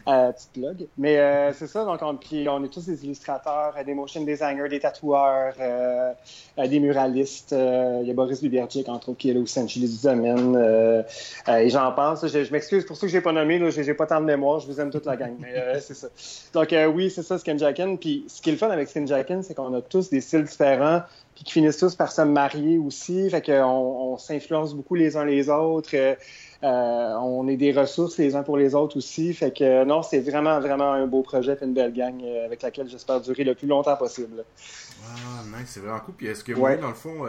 [0.08, 0.86] Euh, petite blog.
[0.98, 4.68] Mais euh, c'est ça, donc on, puis on est tous des illustrateurs, des motion designers,
[4.68, 6.12] des tatoueurs, euh,
[6.56, 7.52] des muralistes.
[7.52, 10.56] il y a Boris Bibergic, entre autres, qui est là aussi du domaine.
[11.48, 12.26] et j'en pense.
[12.26, 14.66] Je, m'excuse pour ceux que j'ai pas nommé, là, j'ai, pas tant de mémoire, je
[14.66, 15.34] vous aime toute la gang.
[15.40, 16.08] Mais c'est ça.
[16.52, 17.98] Donc oui, c'est ça, Skinjacken.
[17.98, 21.02] Puis ce qui est le fun avec Skinjacken, c'est qu'on a tous des styles différents,
[21.34, 23.28] puis qui finissent tous par se marier aussi.
[23.30, 25.90] Fait qu'on on, s'influence beaucoup les uns les autres.
[25.94, 26.14] Euh,
[26.62, 29.32] euh, on est des ressources les uns pour les autres aussi.
[29.32, 32.62] Fait que non, c'est vraiment, vraiment un beau projet et une belle gang euh, avec
[32.62, 34.44] laquelle j'espère durer le plus longtemps possible.
[35.04, 36.14] Ah, nice, c'est vraiment cool.
[36.14, 36.76] Puis est-ce que ouais.
[36.76, 37.26] dans le fond,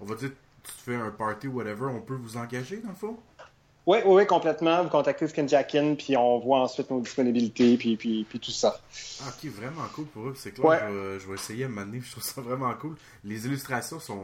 [0.00, 0.30] on va dire,
[0.62, 3.16] tu fais un party, whatever, on peut vous engager dans le fond?
[3.88, 4.82] Oui, oui, complètement.
[4.82, 8.78] Vous contactez Skinjackin, puis on voit ensuite nos disponibilités, puis, puis, puis tout ça.
[9.22, 10.34] Ah, ok, vraiment cool pour eux.
[10.36, 12.96] C'est clair, je, vais, essayer à m'amener, je trouve ça vraiment cool.
[13.24, 14.22] Les illustrations sont.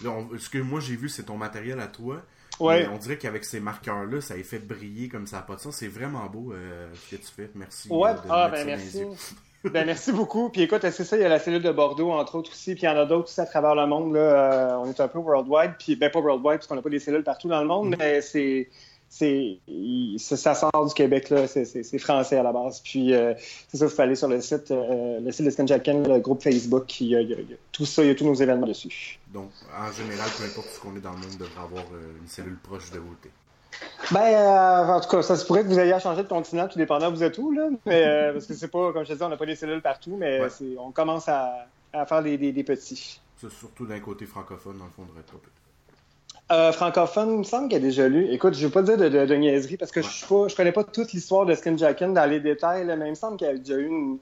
[0.00, 2.22] ce que moi j'ai vu, c'est ton matériel à toi.
[2.58, 2.88] Ouais.
[2.92, 5.76] on dirait qu'avec ces marqueurs-là, ça a fait briller comme ça n'a pas de sens.
[5.76, 7.50] C'est vraiment beau euh, ce que tu fais.
[7.54, 7.88] Merci.
[7.90, 9.04] Ouais, euh, ah, ben merci.
[9.64, 10.50] ben, merci beaucoup.
[10.50, 12.82] Puis écoute, c'est ça, il y a la cellule de Bordeaux, entre autres aussi, puis
[12.82, 14.14] il y en a d'autres aussi à travers le monde.
[14.14, 14.20] Là.
[14.20, 17.00] Euh, on est un peu worldwide, puis ben pas worldwide, parce qu'on n'a pas des
[17.00, 17.98] cellules partout dans le monde, mm-hmm.
[17.98, 18.68] mais c'est
[19.14, 19.58] c'est
[20.18, 22.80] ça sort du Québec là, c'est français à la base.
[22.80, 23.34] Puis euh,
[23.68, 26.42] c'est ça, il faut aller sur le site, euh, le site de Scanjacken, le groupe
[26.42, 27.36] Facebook, il y, a,
[27.72, 29.18] tout ça, il y a tous nos événements dessus.
[29.32, 32.28] Donc, en général, peu importe ce qu'on est dans le monde, devrait avoir euh, une
[32.28, 33.30] cellule proche de beauté.
[34.10, 36.68] Ben, euh, en tout cas, ça se pourrait que vous ayez à changer de continent,
[36.68, 37.68] tout dépendant où vous êtes où, là.
[37.86, 39.82] Mais, euh, parce que c'est pas, comme je te dis, on n'a pas des cellules
[39.82, 40.40] partout, mais
[40.78, 43.20] on commence à, faire des, petits.
[43.36, 45.38] C'est surtout d'un côté francophone, dans le fond, de Rétro,
[46.52, 48.26] euh, francophone, il me semble qu'il a déjà lu.
[48.30, 50.84] Écoute, je ne veux pas dire de, de, niaiserie parce que je ne connais pas
[50.84, 53.76] toute l'histoire de Skinjacken dans les détails, mais il me semble qu'il y a déjà
[53.76, 54.18] eu une,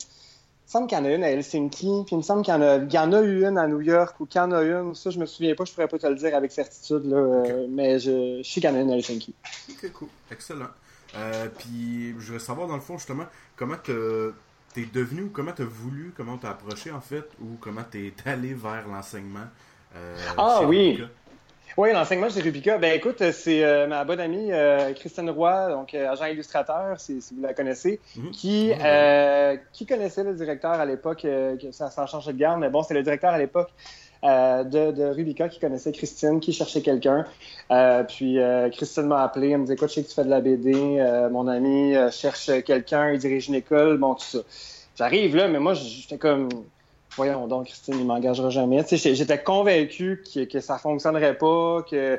[0.73, 2.55] il me semble qu'il y en a une à Helsinki, puis il me semble qu'il
[2.55, 4.53] y, en a, y en a eu une à New York ou qu'il y en
[4.53, 4.95] a une.
[4.95, 7.67] Ça, je me souviens pas, je pourrais pas te le dire avec certitude, là, euh,
[7.69, 9.35] mais je, je sais qu'il y en a une à Helsinki.
[9.71, 10.09] Ok, cool.
[10.31, 10.69] Excellent.
[11.17, 15.65] Euh, puis, je voudrais savoir, dans le fond, justement, comment t'es devenu ou comment t'as
[15.65, 19.49] voulu, comment t'as approché, en fait, ou comment t'es allé vers l'enseignement.
[19.95, 21.03] Euh, ah oui!
[21.79, 22.77] Oui, l'enseignement chez Rubica.
[22.77, 27.25] Ben écoute, c'est euh, ma bonne amie euh, Christine Roy, donc euh, agent illustrateur, si,
[27.35, 28.31] vous la connaissez, mhm.
[28.31, 28.73] qui
[29.73, 31.27] qui connaissait le directeur à l'époque,
[31.71, 33.71] ça s'en changeait de garde, mais bon, c'est le directeur à l'époque
[34.23, 37.25] de, de, Rubica qui connaissait Christine, qui cherchait quelqu'un.
[38.07, 38.39] puis
[38.73, 40.75] Christine m'a appelé, elle me dit écoute, je sais que tu fais de la BD,
[41.31, 44.39] mon ami cherche quelqu'un, il dirige une école, bon tout ça.
[44.97, 46.51] J'arrive là, mais moi j'étais comme
[47.17, 48.85] voyons donc, Christine, il m'engagera jamais.
[48.91, 52.19] J'étais convaincu que, que ça fonctionnerait pas, que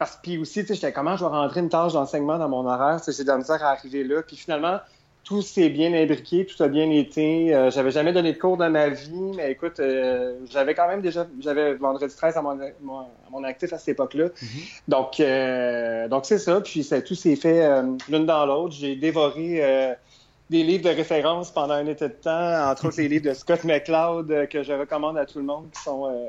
[0.00, 3.22] parce puis aussi, j'étais comment je vais rentrer une tâche d'enseignement dans mon horaire, j'ai
[3.22, 4.22] de la misère à arriver là.
[4.22, 4.78] Puis finalement,
[5.24, 7.54] tout s'est bien imbriqué, tout a bien été.
[7.54, 11.02] Euh, j'avais jamais donné de cours dans ma vie, mais écoute, euh, j'avais quand même
[11.02, 12.58] déjà, j'avais vendredi 13 à mon,
[13.30, 14.28] mon, actif à cette époque-là.
[14.28, 14.80] Mm-hmm.
[14.88, 16.62] Donc, euh, donc c'est ça.
[16.62, 17.68] Puis ça, tout s'est fait
[18.08, 18.74] l'une dans l'autre.
[18.74, 19.96] J'ai dévoré
[20.50, 23.62] des livres de référence pendant un été de temps, entre autres les livres de Scott
[23.62, 26.26] McCloud euh, que je recommande à tout le monde, qui sont euh,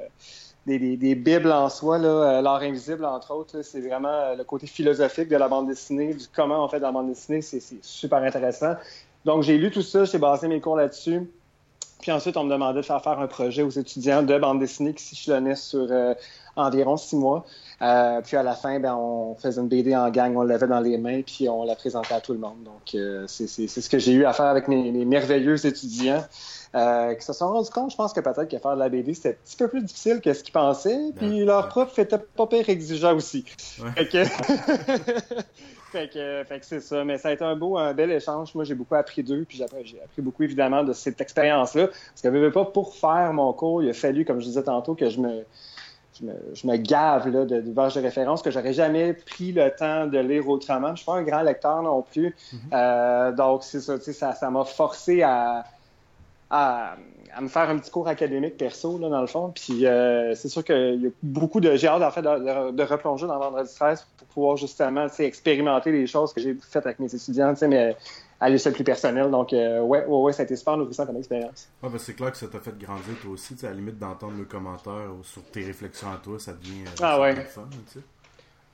[0.67, 3.63] des, des, bibles en soi, euh, l'art invisible entre autres.
[3.63, 6.91] C'est vraiment le côté philosophique de la bande dessinée, du comment on fait de la
[6.91, 8.75] bande dessinée, c'est super intéressant.
[9.25, 11.27] Donc j'ai lu tout ça, j'ai basé mes cours là-dessus.
[11.99, 14.93] Puis ensuite, on me demandait de faire faire un projet aux étudiants de bande dessinée
[14.93, 15.87] qui s'échelonnait sur
[16.55, 17.45] environ six mois.
[17.81, 20.79] Euh, puis à la fin, ben, on faisait une BD en gang, on l'avait dans
[20.79, 22.63] les mains, puis on la présentait à tout le monde.
[22.63, 26.23] Donc, euh, c'est ce que j'ai eu à faire avec mes, merveilleux étudiants.
[26.73, 29.13] Euh, qui se sont rendus compte, je pense que peut-être que faire de la BD,
[29.13, 31.11] c'était un petit peu plus difficile que ce qu'ils pensaient.
[31.17, 33.43] Puis leur prof était pas pire exigeant aussi.
[33.43, 34.23] Fait que,
[35.91, 37.03] fait que, fait que c'est ça.
[37.03, 38.55] Mais ça a été un beau, un bel échange.
[38.55, 39.43] Moi, j'ai beaucoup appris d'eux.
[39.45, 39.65] Puis j'ai
[40.01, 41.87] appris, beaucoup, évidemment, de cette expérience-là.
[41.87, 45.09] Parce que, pas, pour faire mon cours, il a fallu, comme je disais tantôt, que
[45.09, 45.43] je me
[46.53, 50.19] je me, gave là, de d'ouvrages de, référence que j'aurais jamais pris le temps de
[50.19, 50.91] lire autrement.
[50.91, 52.29] Je suis pas un grand lecteur non plus.
[52.29, 52.57] Mm-hmm.
[52.73, 55.65] Euh, donc, c'est ça, ça, ça m'a forcé à,
[56.49, 56.95] à,
[57.39, 59.51] me faire un petit cours académique perso, là, dans le fond.
[59.53, 61.75] Puis euh, c'est sûr qu'il y a beaucoup de...
[61.75, 66.07] J'ai hâte, en fait, de, de, replonger dans Vendredi 13 pour pouvoir justement expérimenter les
[66.07, 67.95] choses que j'ai faites avec mes étudiants, mais
[68.41, 69.29] à l'échelle plus personnelle.
[69.29, 71.69] Donc, euh, ouais, ouais, ouais, ça a été super nourrissant comme expérience.
[71.81, 73.55] Ouais, ben, c'est clair que ça t'a fait grandir toi aussi.
[73.61, 77.21] À la limite d'entendre le commentaire sur tes réflexions à toi, ça devient euh, ah,
[77.21, 77.35] ouais.
[77.35, 77.67] fun.
[77.69, 78.05] Tu sais.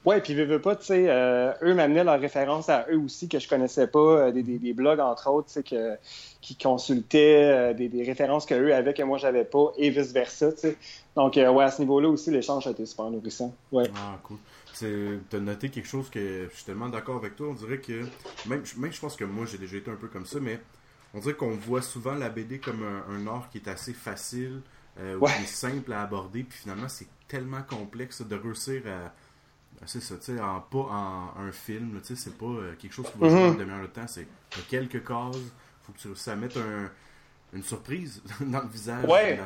[0.06, 3.40] Ouais, puis veux, pas, tu sais, euh, eux m'amenaient leurs références à eux aussi que
[3.40, 6.00] je connaissais pas, des, des, des, blogs entre autres, tu sais,
[6.40, 10.54] qui consultaient des, des, références que eux avaient que moi j'avais pas et vice versa,
[10.54, 10.78] tu sais.
[11.18, 13.54] Donc ouais, à ce niveau-là aussi, l'échange a été super nourrissant.
[13.74, 13.90] Ouais.
[13.98, 14.38] Ah cool
[14.80, 17.50] tu as noté quelque chose que je suis tellement d'accord avec toi.
[17.50, 18.06] On dirait que,
[18.48, 20.60] même, même je pense que moi j'ai déjà été un peu comme ça, mais
[21.14, 24.62] on dirait qu'on voit souvent la BD comme un, art qui est assez facile,
[25.00, 29.14] euh, ou qui est simple à aborder, puis finalement c'est tellement complexe de réussir à.
[29.86, 32.94] C'est ça, tu sais, en, pas en un film, tu sais, c'est pas euh, quelque
[32.94, 33.58] chose qui va mm-hmm.
[33.58, 34.28] demi-heure de temps, c'est
[34.68, 35.38] quelques cases,
[35.84, 36.90] faut que tu réussisses à mettre un,
[37.54, 39.40] une surprise dans le visage ouais,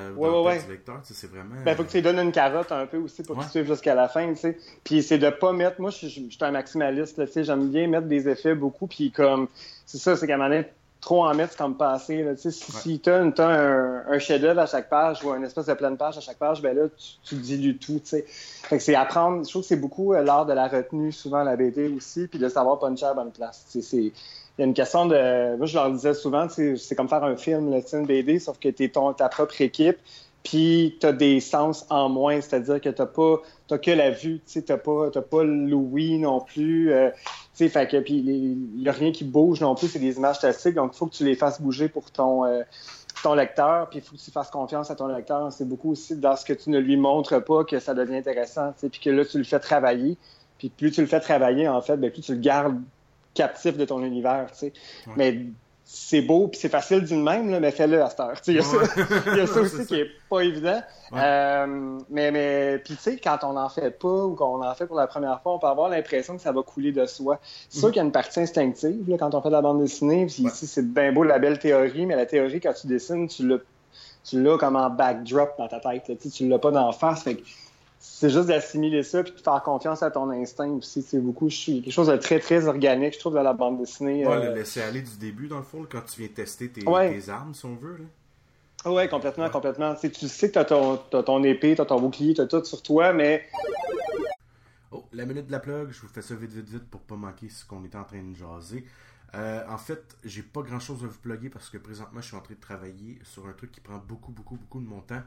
[0.66, 1.00] du lecteur.
[1.04, 1.56] C'est vraiment.
[1.64, 3.96] Ben, faut que tu lui donnes une carotte un peu aussi pour qu'il suive jusqu'à
[3.96, 4.34] la fin.
[4.36, 4.58] sais.
[4.84, 5.80] Puis c'est de pas mettre.
[5.80, 7.22] Moi, je suis un maximaliste.
[7.44, 8.88] J'aime bien mettre des effets beaucoup.
[8.88, 9.48] Puis comme.
[9.86, 10.64] C'est ça, c'est qu'à un
[11.02, 12.24] trop en mettre, c'est comme passer.
[12.24, 15.74] Là, si si tu as, un, un chef-d'œuvre à chaque page ou une espèce de
[15.74, 18.00] pleine page à chaque page, ben là, tu, tu dilues tout.
[18.06, 18.24] Fait
[18.78, 19.44] que c'est apprendre.
[19.44, 22.40] Je trouve que c'est beaucoup euh, l'art de la retenue, souvent la BD aussi, puis
[22.40, 23.66] de savoir puncher à la bonne place.
[23.68, 24.14] C'est
[24.62, 25.58] il y a une question de.
[25.58, 28.70] Moi, je leur disais souvent, c'est comme faire un film, le une BD, sauf que
[28.70, 29.98] tu es ton, ta propre équipe,
[30.44, 34.64] puis tu as des sens en moins, c'est-à-dire que tu pas que la vue, tu
[34.70, 36.94] n'as pas, pas l'ouïe non plus.
[36.94, 37.10] Euh,
[37.56, 40.76] fait que, puis il n'y a rien qui bouge non plus, c'est des images statiques,
[40.76, 42.46] donc il faut que tu les fasses bouger pour ton.
[42.46, 42.62] Euh,
[43.24, 45.52] ton lecteur, puis il faut que tu fasses confiance à ton lecteur.
[45.52, 48.74] C'est beaucoup aussi dans ce que tu ne lui montres pas que ça devient intéressant,
[48.80, 50.18] puis que là, tu le fais travailler.
[50.58, 52.82] Puis plus tu le fais travailler, en fait, bien, plus tu le gardes
[53.34, 54.74] captif de ton univers, tu sais.
[55.16, 55.46] Mais
[55.94, 58.38] c'est beau puis c'est facile d'une même, là, mais fais-le à cette heure.
[58.48, 58.78] Il y a ça,
[59.28, 60.82] il y a ça aussi qui est pas évident.
[61.14, 64.86] Euh, mais mais puis tu sais, quand on n'en fait pas ou qu'on en fait
[64.86, 67.40] pour la première fois, on peut avoir l'impression que ça va couler de soi.
[67.70, 67.94] C'est sûr mhm.
[67.94, 70.26] qu'il y a une partie instinctive là, quand on fait de la bande dessinée.
[70.28, 73.48] Puis ici, c'est bien beau la belle théorie, mais la théorie, quand tu dessines, tu
[73.48, 73.58] l'as
[74.24, 76.08] tu l'as comme en backdrop dans ta tête.
[76.08, 77.24] Là, tu l'as pas d'en face.
[77.24, 77.38] Fait
[78.04, 81.04] c'est juste d'assimiler ça puis de faire confiance à ton instinct aussi.
[81.04, 83.78] C'est beaucoup, je suis quelque chose de très, très organique, je trouve, dans la bande
[83.78, 84.26] dessinée.
[84.26, 87.30] Ouais, le laisser aller du début, dans le fond, quand tu viens tester tes, tes
[87.30, 87.98] armes, si on veut.
[87.98, 88.92] Là.
[88.92, 89.94] Ouais, complètement, complètement.
[89.96, 93.14] tu sais que t'as ton, as ton épée, t'as ton bouclier, t'as tout sur toi,
[93.14, 93.48] mais
[94.92, 97.16] Oh, la minute de la plug, je vous fais ça vite, vite, vite pour pas
[97.16, 98.86] manquer ce qu'on est en train de jaser.
[99.36, 102.36] Euh, en fait, j'ai pas grand chose à vous plugger parce que présentement, je suis
[102.36, 105.22] en train de travailler sur un truc qui prend beaucoup, beaucoup, beaucoup de mon temps.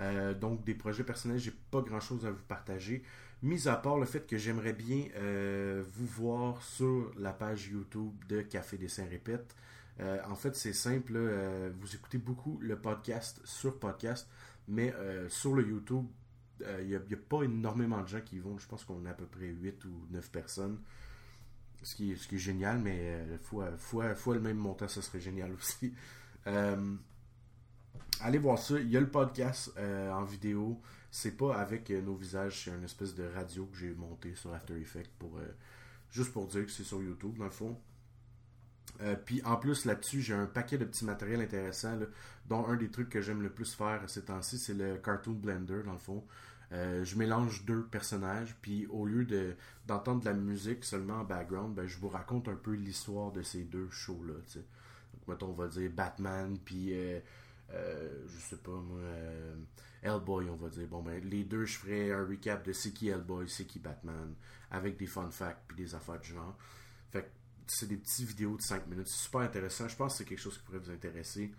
[0.00, 3.02] Euh, donc, des projets personnels, j'ai pas grand chose à vous partager.
[3.42, 8.12] Mis à part le fait que j'aimerais bien euh, vous voir sur la page YouTube
[8.28, 9.54] de Café Dessin Répète.
[10.00, 11.18] en fait, c'est simple.
[11.78, 14.28] vous écoutez beaucoup le podcast sur podcast,
[14.68, 14.92] mais
[15.28, 16.06] sur le YouTube,
[16.60, 18.58] il euh, n'y a, pas énormément de gens qui vont.
[18.58, 20.78] Je pense qu'on a à peu près 8 ou 9 personnes.
[21.82, 23.36] Ce qui, est, ce génial, mais euh,
[23.78, 25.92] fois, le même montant, ça serait génial aussi.
[26.46, 26.96] Euh,
[28.20, 28.78] allez voir ça.
[28.78, 30.80] Il y a le podcast en vidéo.
[31.10, 34.74] C'est pas avec nos visages, c'est une espèce de radio que j'ai monté sur After
[34.74, 35.38] Effects pour
[36.10, 37.78] juste pour dire que c'est sur YouTube dans le fond.
[39.24, 41.98] puis en plus là-dessus, j'ai un paquet de petits matériels intéressants,
[42.48, 45.82] dont un des trucs que j'aime le plus faire ces temps-ci, c'est le Cartoon Blender
[45.84, 46.24] dans le fond.
[46.72, 49.54] Euh, je mélange deux personnages, puis au lieu de,
[49.86, 53.42] d'entendre de la musique seulement en background, ben, je vous raconte un peu l'histoire de
[53.42, 54.34] ces deux shows-là.
[54.34, 57.20] Donc, mettons, on va dire Batman, puis euh,
[57.72, 59.00] euh, je sais pas moi,
[60.02, 60.86] Hellboy, on va dire.
[60.88, 64.34] Bon, ben, les deux, je ferai un recap de c'est qui Hellboy, c'est qui Batman,
[64.70, 66.56] avec des fun facts, puis des affaires du genre.
[67.10, 67.30] Fait
[67.66, 69.08] c'est des petites vidéos de 5 minutes.
[69.08, 69.88] C'est super intéressant.
[69.88, 71.52] Je pense que c'est quelque chose qui pourrait vous intéresser.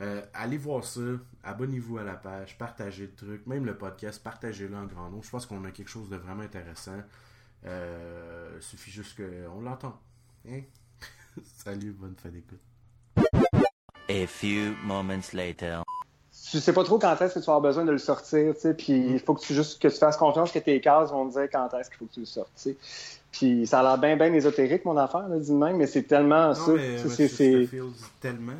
[0.00, 1.00] Euh, allez voir ça,
[1.44, 5.22] abonnez-vous à la page, partagez le truc, même le podcast, partagez-le en grand nom.
[5.22, 7.00] Je pense qu'on a quelque chose de vraiment intéressant.
[7.64, 9.94] Euh, il suffit juste qu'on l'entende.
[10.48, 10.62] Hein?
[11.44, 12.73] Salut, bonne fin d'écoute.
[14.08, 15.82] A few moments later.
[16.50, 18.60] Tu sais pas trop quand est-ce que tu vas avoir besoin de le sortir, tu
[18.60, 21.28] sais, puis il faut que tu juste que tu fasses confiance que tes cases vont
[21.28, 22.76] te dire quand est-ce qu'il faut que tu le sortes, tu sais.
[23.32, 26.54] Puis ça a l'air bien, bien ésotérique, mon affaire, là, même, mais c'est tellement non,
[26.54, 26.72] ça.
[27.08, 27.88] c'est
[28.20, 28.52] tellement.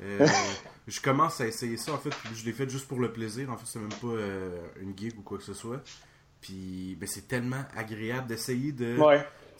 [0.00, 0.26] Euh,
[0.88, 3.50] je commence à essayer ça, en fait, je l'ai fait juste pour le plaisir.
[3.50, 5.82] En fait, c'est même pas euh, une gig ou quoi que ce soit.
[6.40, 8.96] Puis, ben, c'est tellement agréable d'essayer de,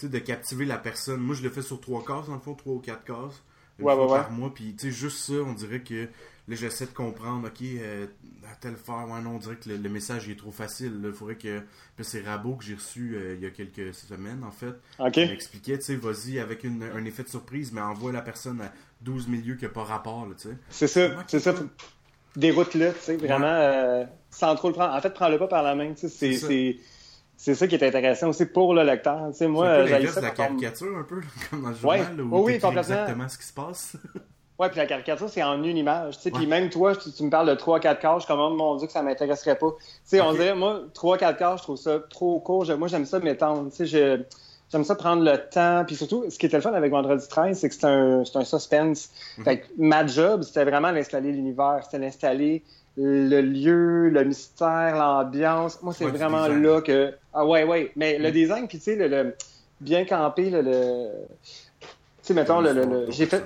[0.00, 1.20] de captiver la personne.
[1.20, 3.42] Moi, je le fais sur trois cases, dans le fond, trois ou quatre cases.
[3.78, 4.52] Une fois par mois.
[4.52, 6.08] Puis, tu sais, juste ça, on dirait que
[6.48, 8.06] là, j'essaie de comprendre, ok, euh,
[8.50, 11.00] à tel faire, ouais, non, on dirait que le, message est trop facile.
[11.04, 11.62] Il faudrait que.
[12.00, 14.74] c'est Rabot que j'ai reçu il y a quelques semaines, en fait.
[15.16, 18.72] Il m'expliquait, tu sais, vas-y avec un effet de surprise, mais envoie la personne à
[19.02, 20.56] 12 milieux qui n'ont pas rapport, tu sais.
[20.70, 21.54] C'est ça, c'est ça.
[22.36, 24.94] Des routes-là, tu sais, vraiment, euh, sans trop le prendre.
[24.94, 26.76] En fait, prends-le pas par la main, tu sais, c'est...
[27.40, 29.28] C'est ça qui est intéressant aussi pour le lecteur.
[29.30, 33.28] Tu sais, moi, j'ai la caricature un peu, comme dans le journal, où oui, exactement
[33.28, 33.96] ce qui se passe.
[34.58, 36.16] ouais, puis la caricature, c'est en une image.
[36.16, 38.92] Tu sais, puis même toi, tu, me parles de 3-4 cases, comme mon Dieu que
[38.92, 39.70] ça m'intéresserait pas.
[39.78, 42.66] Tu sais, on dirait, moi, 3-4 cases, je trouve ça trop court.
[42.76, 43.70] moi, j'aime ça m'étendre.
[43.70, 44.22] Tu sais, je
[44.70, 45.84] j'aime ça prendre le temps.
[45.86, 48.44] Puis surtout, ce qui était le fun avec Vendredi 13, c'est que c'est un, un,
[48.44, 49.10] suspense.
[49.38, 49.44] Mhm.
[49.44, 52.62] Fait que ma job, c'était vraiment d'installer l'univers, c'était d'installer
[52.96, 55.80] le lieu, le mystère, l'ambiance.
[55.82, 57.14] Moi, c'est vraiment là que.
[57.32, 57.92] Ah ouais, ouais.
[57.96, 58.34] Mais le mhm.
[58.34, 59.34] design, puis tu sais, le,
[59.80, 61.10] bien campé, le.
[61.80, 61.88] Tu
[62.22, 63.06] sais, mettons, le.
[63.10, 63.44] J'ai fait.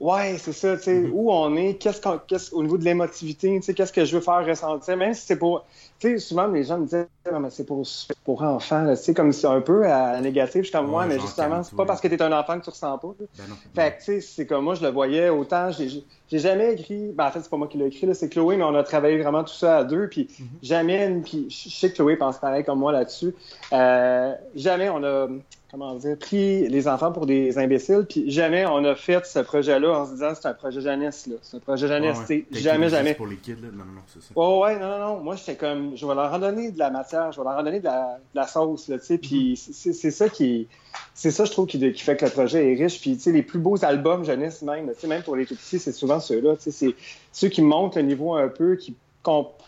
[0.00, 1.10] Ouais, c'est ça, tu sais, mhm.
[1.12, 4.16] où on est, qu'est-ce qu'on, qu'est-ce, au niveau de l'émotivité, tu sais, qu'est-ce que je
[4.16, 5.64] veux faire ressentir, même si c'est pour,
[6.02, 7.86] tu sais, souvent les gens me disent, non, mais c'est pour,
[8.24, 11.20] pour enfants, tu sais, comme c'est un peu à, négatif, je suis comme, moi, mais
[11.20, 13.92] justement, c'est pas parce que t'es un enfant que tu ressens pas, ben non, Fait
[13.92, 16.02] que, tu sais, c'est comme moi, je le voyais autant, j'ai,
[16.36, 18.74] jamais écrit, ben en fait, c'est pas moi qui l'ai écrit, c'est Chloé, mais on
[18.74, 20.46] a travaillé vraiment tout ça à deux, puis mhm.
[20.60, 23.32] jamais, puis je sais que Chloé pense pareil comme moi là-dessus,
[23.72, 25.28] euh, jamais on a,
[25.72, 30.00] comment dire, pris les enfants pour des imbéciles, puis jamais on a fait ce projet-là
[30.00, 31.36] en se disant c'est un projet jeunesse, là.
[31.40, 33.14] C'est un projet jeunesse, ouais, jamais, jamais.
[33.14, 33.68] pour les kids, là.
[33.72, 34.28] Non, non, c'est ça.
[34.36, 35.20] Oh, ouais, non, non, non.
[35.20, 37.62] Moi, j'étais comme, je vais leur en donner de la matière, je vais leur en
[37.62, 37.88] donner de
[38.34, 39.92] la, sauce, tu sais, puis mm-hmm.
[39.92, 40.68] c'est ça qui.
[41.14, 43.00] C'est ça, je trouve, qui, qui, fait que le projet est riche.
[43.00, 45.54] Puis, tu sais, les plus beaux albums jeunesse, même, tu sais, même pour les tout
[45.54, 46.56] petits, c'est souvent ceux-là.
[46.56, 46.94] Tu sais, c'est
[47.32, 48.94] ceux qui montent le niveau un peu, qui,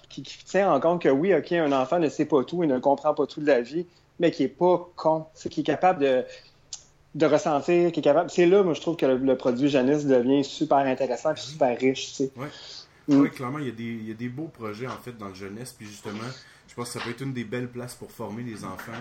[0.09, 2.69] qui, qui tient en compte que oui, OK, un enfant ne sait pas tout, il
[2.69, 3.87] ne comprend pas tout de la vie,
[4.19, 6.25] mais qui est pas con, qui est capable de,
[7.15, 8.31] de ressentir, qui est capable.
[8.31, 12.09] C'est là, moi, je trouve que le, produit jeunesse devient super intéressant et super riche,
[12.09, 12.33] tu sais.
[12.37, 12.49] Ouais.
[13.09, 13.27] Mm.
[13.29, 15.35] clairement, il y, a des, il y, a des, beaux projets, en fait, dans le
[15.35, 16.19] jeunesse, puis justement,
[16.69, 18.93] je pense que ça peut être une des belles places pour former les enfants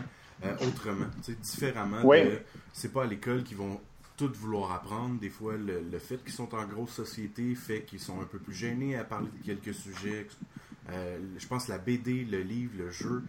[0.43, 1.05] euh, autrement,
[1.41, 2.03] différemment.
[2.05, 2.43] Ouais.
[2.73, 3.79] C'est pas à l'école qu'ils vont
[4.17, 5.19] tout vouloir apprendre.
[5.19, 8.39] Des fois, le, le fait qu'ils sont en grosse société fait qu'ils sont un peu
[8.39, 10.27] plus gênés à parler de quelques sujets.
[10.91, 13.23] Euh, je pense que la BD, le livre, le jeu,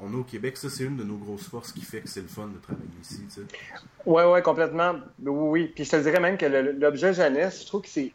[0.00, 2.22] on est au Québec, ça c'est une de nos grosses forces qui fait que c'est
[2.22, 3.22] le fun de travailler ici.
[4.06, 4.94] Oui, oui, complètement.
[5.20, 5.72] Oui, oui.
[5.74, 8.12] Puis je te dirais même que l'objet jeunesse, je trouve que c'est-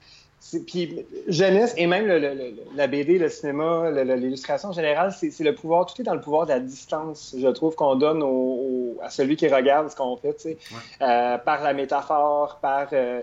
[0.66, 5.44] Puis jeunesse et même le- le- le- la BD, le cinéma, l'illustration en général, c'est
[5.44, 8.28] le pouvoir, tout est dans le pouvoir de la distance, je trouve, qu'on donne au-
[8.28, 10.58] au- à celui qui regarde ce qu'on fait, tu sais,
[11.02, 13.22] Euh, par la métaphore, par, euh,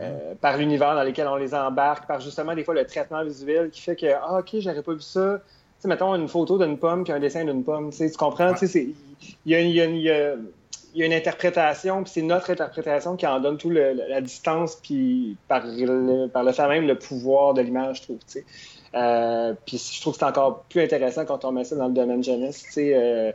[0.00, 3.70] euh, par l'univers dans lequel on les embarque, par justement des fois le traitement visuel
[3.70, 5.40] qui fait que, ah, ok, j'aurais pas vu ça.
[5.44, 8.16] Tu sais, mettons une photo d'une pomme puis un dessin d'une pomme, tu sais, tu
[8.16, 8.50] comprends?
[8.52, 8.58] Ouais.
[8.58, 8.86] Tu sais,
[9.44, 10.36] il y a, y a- y a-
[10.94, 14.20] il y a une interprétation, puis c'est notre interprétation qui en donne tout le- la
[14.20, 18.18] distance, puis par le, par le fait même le pouvoir de l'image, je trouve.
[18.94, 21.94] Euh, puis je trouve que c'est encore plus intéressant quand on met ça dans le
[21.94, 22.64] domaine jeunesse.
[22.78, 23.32] euh,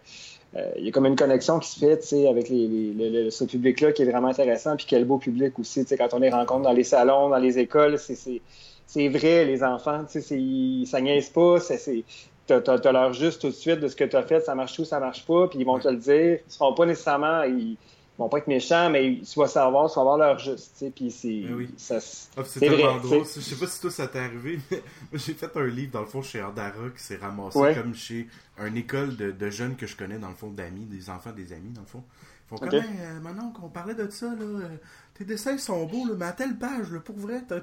[0.56, 3.92] euh, Il y a comme une connexion qui se fait avec les, le- ce public-là
[3.94, 5.86] qui est vraiment intéressant, puis quel beau public aussi.
[5.98, 8.42] Quand on les rencontre dans les salons, dans les écoles, c'est-
[8.86, 12.04] c'est vrai, les enfants, ils- ça niaise pas, c'est
[12.48, 14.56] t'as, t'as- t'as leur juste tout de suite de ce que tu as fait, ça
[14.56, 16.40] marche ou ça marche pas, puis ils vont te le dire.
[16.48, 17.78] Ils seront pas nécessairement, ils
[18.18, 20.92] vont pas être méchants, mais ils vont savoir, ils vont avoir leur juste, tu sais,
[20.96, 21.70] puis c'est, Ben oui.
[21.78, 22.00] ça, Ah,
[22.46, 23.26] c'est C'est tellement vrai, drôle.
[23.26, 24.82] Je sais pas si toi ça t'est arrivé, mais
[25.20, 27.76] j'ai fait un livre dans le fond chez Ardara qui s'est ramassé Ouais.
[27.76, 28.28] comme chez
[28.58, 31.52] une école de, de jeunes que je connais dans le fond d'amis, des enfants des
[31.52, 32.04] amis dans le fond.
[32.46, 32.70] Ils font Ok.
[32.70, 34.70] comme Hey, euh, maintenant qu'on parlait de ça là, euh,
[35.18, 37.56] tes dessins sont beaux là, mais à telle page là, pour vrai, t'es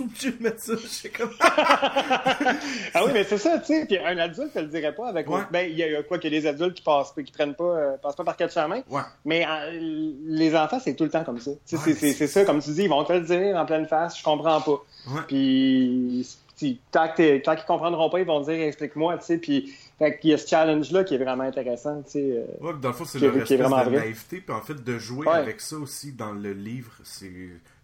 [0.00, 0.72] obligé de mettre ça?
[0.76, 3.86] J'étais comme Ah oui, mais c'est ça, tu sais.
[3.86, 5.30] Puis un adulte, ne le dirait pas avec.
[5.30, 5.42] Ouais.
[5.52, 8.16] Ben, il y a quoi a des adultes qui passent, qui prennent pas, euh, passent
[8.16, 8.82] pas par quatre chemins.
[8.90, 9.02] ouais.
[9.24, 11.50] Mais euh, les enfants, c'est tout le temps comme ça.
[11.50, 14.24] Ouais, c'est, ça, comme tu dis, ils vont te le dire en pleine face, je
[14.24, 14.82] comprends pas.
[15.08, 15.22] Ouais.
[15.28, 16.26] Puis
[16.58, 19.38] que tant qu'ils comprendront pas, ils vont dire explique-moi, tu sais.
[19.38, 22.30] Puis fait qu'il y a ce challenge-là qui est vraiment intéressant, tu sais.
[22.32, 22.44] euh.
[22.64, 23.98] Ouais, dans le fond, c'est espèce vraiment de vrai.
[24.00, 25.34] naïveté, puis en fait, de jouer Ouais.
[25.34, 27.32] avec ça aussi dans le livre, c'est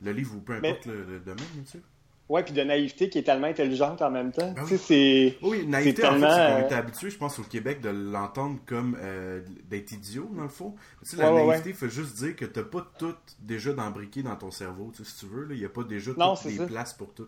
[0.03, 1.81] le livre ou peu importe le, le domaine, bien sûr.
[2.29, 4.53] Ouais, puis de naïveté qui est tellement intelligente en même temps.
[4.53, 5.37] Ben tu sais, c'est.
[5.43, 7.81] Oui, naïveté, C'est en fait, tellement, c'est qu'on euh, était habitué, je pense, au Québec,
[7.83, 10.75] de l'entendre comme euh, d'être idiot, dans le fond.
[11.03, 14.37] Tu sais, la ouais, naïveté fait juste dire que t'as pas tout déjà d'embriqué dans
[14.37, 15.45] ton cerveau, tu sais, si tu veux.
[15.45, 15.55] là.
[15.55, 16.67] Il y a pas déjà Non, toutes les ça.
[16.67, 17.27] places pour tout.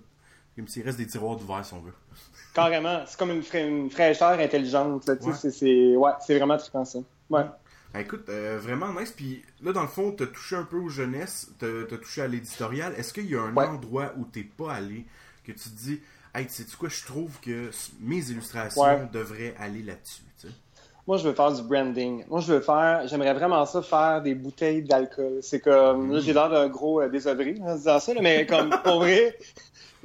[0.57, 1.93] Comme s'il reste des tiroirs d'ouvert, si on veut.
[2.55, 3.01] Carrément.
[3.07, 5.07] C'est comme une, fra- une fraîcheur intelligente.
[5.09, 5.33] Ouais.
[5.51, 5.97] c'est.
[5.97, 7.01] Ouais, vraiment trippant ça.
[7.31, 7.43] Ouais.
[7.93, 9.11] Ben, écoute, euh, vraiment nice.
[9.13, 12.93] Puis là, dans le fond, t'as touché un peu aux jeunesse, t'as touché à l'éditorial.
[12.97, 13.67] Est-ce qu'il y a un Ouais.
[13.67, 15.05] endroit où t'es pas allé,
[15.45, 16.01] que tu te dis,
[16.35, 20.23] hey, tu sais quoi, je trouve que mes illustrations devraient aller là-dessus?
[21.07, 22.25] Moi, je veux faire du branding.
[22.29, 25.41] Moi, je veux faire, j'aimerais vraiment ça faire des bouteilles d'alcool.
[25.43, 28.71] C'est comme, là, j'ai l'air d'un gros euh, désœuvré en disant ça, là, mais comme,
[28.83, 29.37] pour vrai,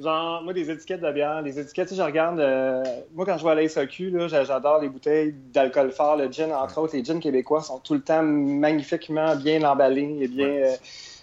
[0.02, 2.84] genre, moi, des étiquettes de bière, des étiquettes, tu sais, je regarde, euh,
[3.14, 6.80] moi, quand je vois à la SAQ, j'adore les bouteilles d'alcool fort, le gin, entre
[6.80, 10.64] autres, les gins québécois sont tout le temps magnifiquement bien emballés et bien, Ouais.
[10.68, 10.76] euh,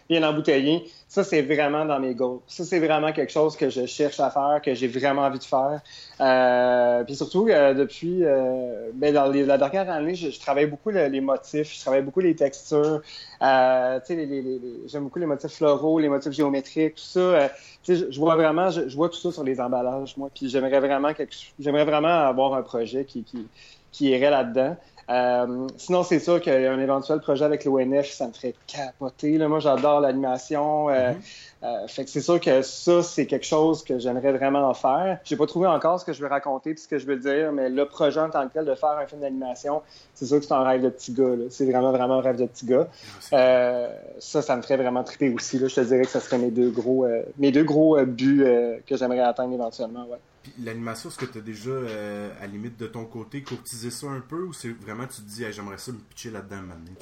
[0.09, 0.85] bien embouteillés.
[1.09, 2.41] Ça, c'est vraiment dans mes goals.
[2.47, 5.45] Ça, c'est vraiment quelque chose que je cherche à faire, que j'ai vraiment envie de
[5.45, 5.81] faire.
[6.21, 10.67] Euh, puis surtout, euh, depuis, euh, ben, dans les- la dernière année, je, je travaille
[10.67, 13.03] beaucoup le- les motifs, je travaille beaucoup les textures.
[13.43, 17.21] Euh, les- les- les- j'aime beaucoup les motifs floraux, les motifs géométriques, tout ça.
[17.21, 17.49] Euh,
[17.83, 20.31] je, je vois vraiment, je, je vois tout ça sur les emballages, moi.
[20.35, 21.13] Puis j'aimerais vraiment,
[21.59, 23.51] j'aimerais vraiment avoir un projet qui, qui,
[23.93, 24.77] qui irait là-dedans.
[25.09, 29.39] Euh, sinon, c'est sûr qu'un éventuel projet avec l'ONF, ça me ferait capoter.
[29.39, 29.47] Là.
[29.49, 30.89] Moi, j'adore l'animation.
[30.91, 31.21] Euh, Mhm.
[31.67, 35.19] Euh, fait que c'est sûr que ça, c'est quelque chose que j'aimerais vraiment faire.
[35.25, 37.53] J'ai pas trouvé encore ce que je veux raconter puis ce que je veux dire,
[37.53, 39.83] mais le projet en tant que tel de faire un film d'animation,
[40.15, 41.35] c'est sûr que c'est un rêve de petit gars.
[41.51, 42.89] C'est vraiment, vraiment un rêve de petit gars.
[43.33, 43.89] Euh,
[44.19, 45.59] ça, ça me ferait vraiment triper aussi.
[45.59, 45.67] Là.
[45.67, 48.45] Je te dirais que ça serait mes deux gros, euh, mes deux gros buts
[48.87, 50.07] que j'aimerais atteindre éventuellement.
[50.07, 50.19] Ouais.
[50.63, 54.21] L'animation, est-ce que tu as déjà, à la limite de ton côté, courtisé ça un
[54.21, 56.93] peu ou c'est vraiment tu te dis, Hey, j'aimerais ça me pitcher là-dedans maintenant,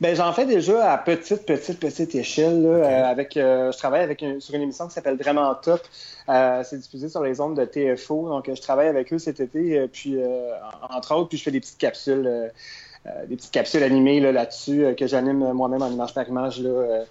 [0.00, 2.62] Ben, j'en fais déjà à petite, petite, petite échelle.
[2.62, 5.80] Là, euh, avec, euh, je travaille avec une- sur une émission qui s'appelle Vraiment Top.
[6.28, 8.28] Euh, c'est diffusé sur les ondes de TFO.
[8.28, 11.60] Donc, je travaille avec eux cet été, puis en- entre autres, puis je fais des
[11.60, 12.50] petites capsules,
[13.28, 16.60] des petites capsules animées là, là-dessus euh, que j'anime euh, moi-même en image par image
[16.60, 17.04] là, euh,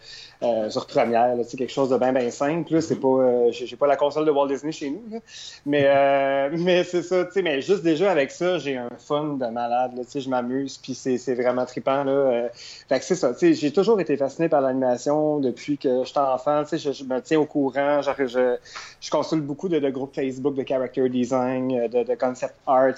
[0.43, 1.35] euh, sur première.
[1.35, 1.43] là.
[1.43, 2.73] C'est quelque chose de bien, bien simple.
[2.73, 2.81] Là.
[2.81, 5.19] C'est pas, euh, j'ai pas la console de Walt Disney chez nous, là.
[5.65, 7.25] mais euh, mais c'est ça.
[7.25, 9.91] tu sais, Mais juste déjà avec ça, j'ai un fun de malade.
[9.97, 12.03] Là, tu sais, je m'amuse, puis c'est c'est vraiment trippant.
[12.05, 12.11] Là.
[12.11, 12.47] Euh,
[12.87, 13.33] fait que c'est ça.
[13.33, 16.63] tu sais, J'ai toujours été fasciné par l'animation depuis que j'étais enfant.
[16.63, 18.01] tu sais, Je, je me tiens au courant.
[18.01, 18.55] Genre, je,
[19.01, 22.93] je consulte beaucoup de, de groupes Facebook de character design, euh, de, de concept art.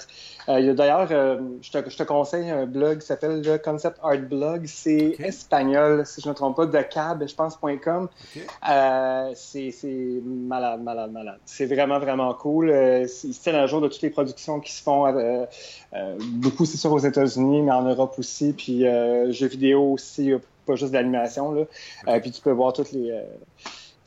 [0.48, 4.18] Euh, D'ailleurs, euh, je, te, je te conseille un blog qui s'appelle le Concept Art
[4.18, 4.64] Blog.
[4.66, 8.08] C'est espagnol, si je ne me trompe pas, de cab, je pense, .com.
[8.36, 8.42] Ok.
[8.70, 9.72] Euh, c'est
[10.24, 11.38] malade, malade, malade.
[11.44, 12.70] C'est vraiment, vraiment cool.
[12.70, 15.06] Euh, c'est- il se tient à jour de toutes les productions qui se font.
[15.06, 15.44] euh,
[15.94, 18.52] euh, beaucoup, c'est sûr, aux États-Unis, mais en Europe aussi.
[18.52, 20.32] Puis euh, jeux vidéo aussi,
[20.66, 20.92] pas juste.
[20.92, 21.64] Là.
[22.08, 23.10] Euh, puis tu peux voir toutes les.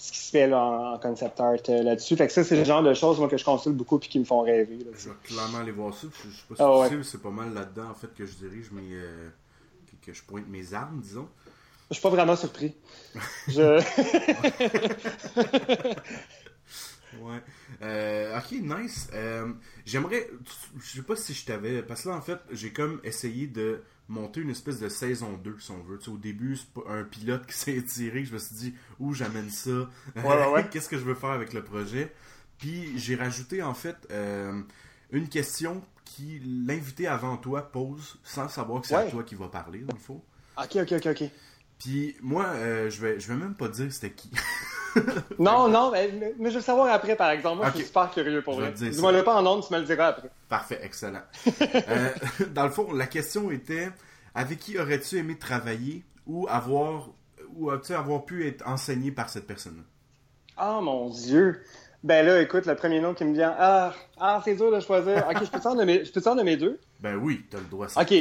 [0.08, 2.16] Ce qui se fait là, en, concept art euh, là-dessus.
[2.16, 4.20] Fait que ça, c'est le genre de choses moi, que je consulte beaucoup puis qui
[4.20, 4.78] me font rêver.
[4.78, 4.92] là.
[4.98, 6.08] Je vais clairement aller voir ça.
[6.24, 7.04] Je, je sais pas si Ah tu ouais.
[7.04, 8.94] sais, c'est pas mal là-dedans en fait que je dirige mes.
[8.94, 9.30] euh,
[10.02, 11.28] que, que je pointe mes armes, disons.
[11.90, 12.76] Je suis pas vraiment surpris.
[13.48, 13.82] Je...
[17.22, 17.42] Ouais.
[17.82, 19.10] Euh, ok, nice.
[19.14, 19.52] Euh,
[19.86, 20.30] J'aimerais.
[20.80, 21.82] Je sais pas si je t'avais.
[21.82, 25.58] Parce que là, en fait, j'ai comme essayé de monter une espèce de saison 2,
[25.60, 25.98] si on veut.
[25.98, 28.26] Tu sais, au début, c'est pas un pilote qui s'est tiré.
[28.26, 30.68] Je me suis dit, où j'amène ça Ouais, ouais, ouais.
[30.72, 32.14] Qu'est-ce que je veux faire avec le projet
[32.58, 34.62] Puis j'ai rajouté, en fait, euh,
[35.12, 39.48] une question qui l'invité avant toi pose sans savoir que c'est à toi qui va
[39.48, 40.22] parler, dans le fond.
[40.58, 41.30] Ok, ok, ok, ok.
[41.80, 44.32] Puis moi, euh, je vais je vais même pas dire c'était qui.
[45.40, 47.58] Non, non, mais, mais- je veux le savoir après, par exemple.
[47.58, 48.72] Moi, je suis super curieux pour Je vrai.
[48.72, 50.30] Dis-moi le pas en ondes, tu me le diras après.
[50.50, 51.22] Parfait, excellent.
[51.90, 52.10] Euh,
[52.54, 53.90] dans le fond, la question était
[54.36, 57.10] avec qui aurais-tu aimé travailler ou avoir
[57.56, 59.84] ou as-tu avoir pu être enseigné par cette personne-là?
[60.58, 61.62] Ah, mon Dieu.
[62.04, 63.56] Ben là, écoute, le premier nom qui me vient.
[63.58, 65.26] Ah, ah c'est dur de choisir.
[65.30, 66.80] Ok, je peux-tu en nommer, je peux-tu en nommer deux?
[67.00, 67.88] Ben oui, t'as le droit.
[67.90, 68.14] ça Ok.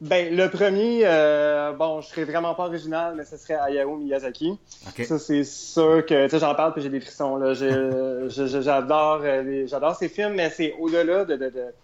[0.00, 4.58] Ben, le premier, euh, bon, je serais vraiment pas original, mais ce serait Hayao Miyazaki.
[4.88, 5.04] Ok.
[5.04, 7.52] Ça, c'est sûr que, tu sais, j'en parle puis j'ai des frissons, là.
[8.28, 11.74] J'adore euh, j'adore ces films, mais c'est au-delà de, de, de-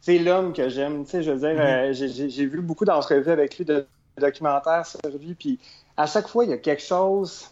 [0.00, 3.30] c'est l'homme que j'aime, tu sais, je veux dire, j'ai- j'ai j'ai vu beaucoup d'entrevues
[3.30, 3.86] avec lui, de,
[4.16, 5.60] de documentaires sur lui, puis
[5.96, 7.50] à chaque fois, il y a quelque chose,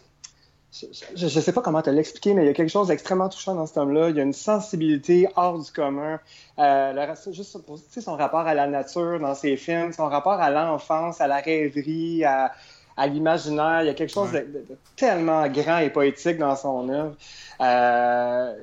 [0.71, 3.55] je, je sais pas comment te l'expliquer, mais il y a quelque chose d'extrêmement touchant
[3.55, 4.09] dans cet homme-là.
[4.09, 6.19] Il y a une sensibilité hors du commun.
[6.59, 10.49] Euh, le juste pour- son rapport à la nature dans ses films, son rapport à
[10.49, 12.53] l'enfance, à la rêverie, à,
[12.97, 13.81] à l'imaginaire.
[13.83, 17.15] Il y a quelque chose de, de- de tellement grand et poétique dans son œuvre.
[17.59, 18.53] Euh,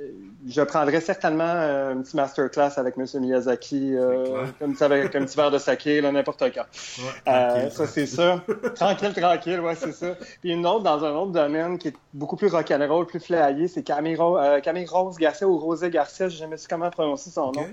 [0.49, 3.07] je prendrais certainement euh, un petit masterclass avec M.
[3.21, 6.63] Miyazaki, euh, comme ça, avec un petit verre de saké, là, n'importe quand.
[6.99, 8.43] Ouais, Euh, ça, c'est ça.
[8.75, 10.15] tranquille, tranquille, ouais, c'est ça.
[10.41, 13.83] Puis une autre dans un autre domaine qui est beaucoup plus rock'n'roll, plus flyé, c'est
[13.83, 17.57] Camille, euh, Camille Rose Garcia ou Rosé Garcia, je sais jamais comment prononcer son Ok.
[17.57, 17.67] nom.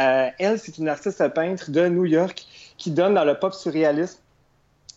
[0.00, 2.46] Euh, elle, c'est une artiste peintre de New York
[2.76, 4.22] qui donne dans le pop surréaliste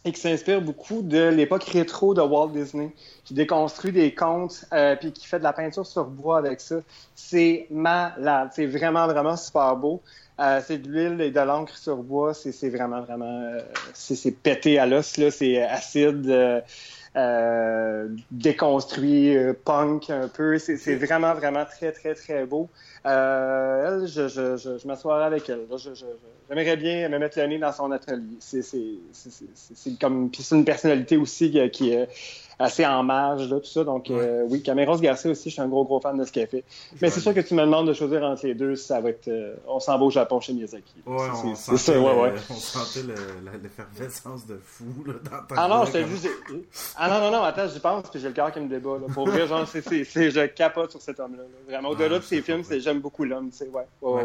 [0.03, 2.89] et qui s'inspire beaucoup de l'époque rétro de Walt Disney,
[3.23, 6.77] qui déconstruit des contes, euh, puis qui fait de la peinture sur bois avec ça.
[7.13, 8.49] C'est malade.
[8.53, 10.01] C'est vraiment, vraiment super beau.
[10.39, 12.33] Euh, c'est de l'huile et de l'encre sur bois.
[12.33, 13.43] C'est vraiment, vraiment...
[13.43, 13.61] euh,
[13.93, 15.29] c'est pété à l'os, là.
[15.29, 16.61] C'est acide, euh,
[17.15, 20.57] euh, déconstruit, euh, punk un peu.
[20.57, 22.69] C'est c'est vraiment, vraiment très, très, très beau.
[23.05, 25.61] Euh, elle, je, je, je, je m'assoirais avec elle.
[26.49, 28.37] J'aimerais bien me mettre le nez dans son atelier.
[28.39, 28.61] C'est
[29.99, 32.07] comme puis c'est une personnalité aussi qui, qui est
[32.59, 33.83] assez en marge là, tout ça.
[33.83, 36.47] Donc euh, oui, Caméros Garcia aussi, je suis un gros gros fan de ce qu'elle
[36.47, 36.63] fait.
[37.01, 39.27] Mais c'est sûr que tu me demandes de choisir entre les deux, ça va être
[39.29, 40.93] euh, on s'en va au Japon chez Miyazaki.
[41.07, 42.33] Ouais, on sentait, ouais, le- ouais.
[42.51, 46.09] on sentait le- la- l'effervescence de fou là, dans ta Ah non, je te comme-
[46.11, 46.63] dis, j'ai-
[46.97, 48.91] ah non, non, non, attends, j'y pense, puis j'ai le cœur qui me débat.
[49.01, 49.11] Là.
[49.11, 51.41] Pour vrai, genre, c'est, je capote sur cet homme-là.
[51.43, 51.49] là.
[51.67, 53.85] Vraiment, au-delà de ses films, c'est, j'aime beaucoup l'homme, tu sais, ouais.
[54.01, 54.23] Ouais,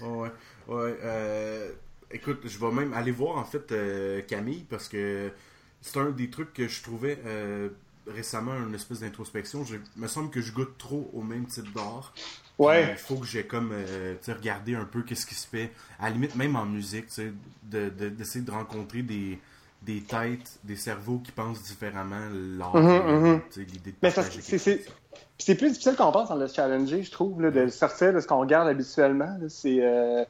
[0.00, 0.30] ouais,
[0.68, 0.98] Ouais.
[1.02, 1.70] euh,
[2.10, 5.30] écoute, je vais même aller voir en fait euh, Camille parce que
[5.80, 7.68] c'est un des trucs que je trouvais euh,
[8.06, 9.64] récemment une espèce d'introspection.
[9.64, 12.12] Je- Il me semble que je goûte trop au même type d'art.
[12.58, 12.90] Ouais.
[12.92, 15.70] Il faut que j'ai comme tu sais, regardé un peu qu'est-ce qui se fait.
[15.98, 17.32] À la limite, même en musique, tu sais,
[17.62, 19.38] de- de- d'essayer de, rencontrer des,
[19.82, 22.28] des têtes, des cerveaux qui pensent différemment
[22.58, 23.40] l'art, Mhm, mhm.
[23.50, 24.10] sais, l'idée de Mais
[25.38, 28.26] c'est, plus difficile qu'on pense en le challenger, je trouve, là, de sortir de ce
[28.26, 29.38] qu'on regarde habituellement.
[29.48, 30.24] C'est, euh,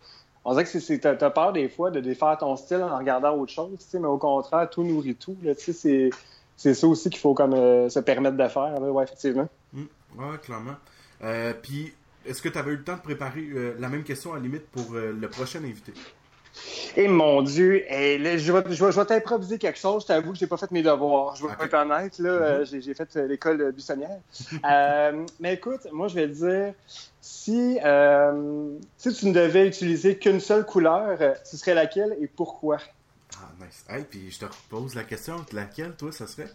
[0.45, 3.53] on dirait que c'est, t'as, peur des fois de défaire ton style en regardant autre
[3.53, 5.37] chose, mais au contraire, tout nourrit tout.
[5.59, 6.11] C'est,
[6.57, 9.49] c'est ça aussi qu'il faut comme euh, se permettre de faire, là, ouais, effectivement.
[9.73, 9.83] Mm.
[10.17, 10.77] Ouais, clairement.
[11.23, 11.93] Euh, Puis,
[12.25, 14.43] est-ce que tu avais eu le temps de préparer euh, la même question à la
[14.43, 15.93] limite pour le prochain invité?
[16.97, 20.03] Et mon Dieu, là, je vais, je vais, je vais t'improviser quelque chose.
[20.03, 21.37] Je t'avoue que j'ai pas fait mes devoirs.
[21.37, 21.65] Je vais Ok.
[21.65, 24.21] être honnête, là, euh, j'ai, j'ai fait euh, l'école euh, buissonnière.
[24.71, 26.75] Euh, mais écoute, moi, je vais te dire,
[27.21, 32.79] si, euh, si tu ne devais utiliser qu'une seule couleur, ce serait laquelle et pourquoi?
[33.37, 33.85] Ah, nice.
[33.89, 36.49] Hey, puis je te repose la question, laquelle, toi, ça serait?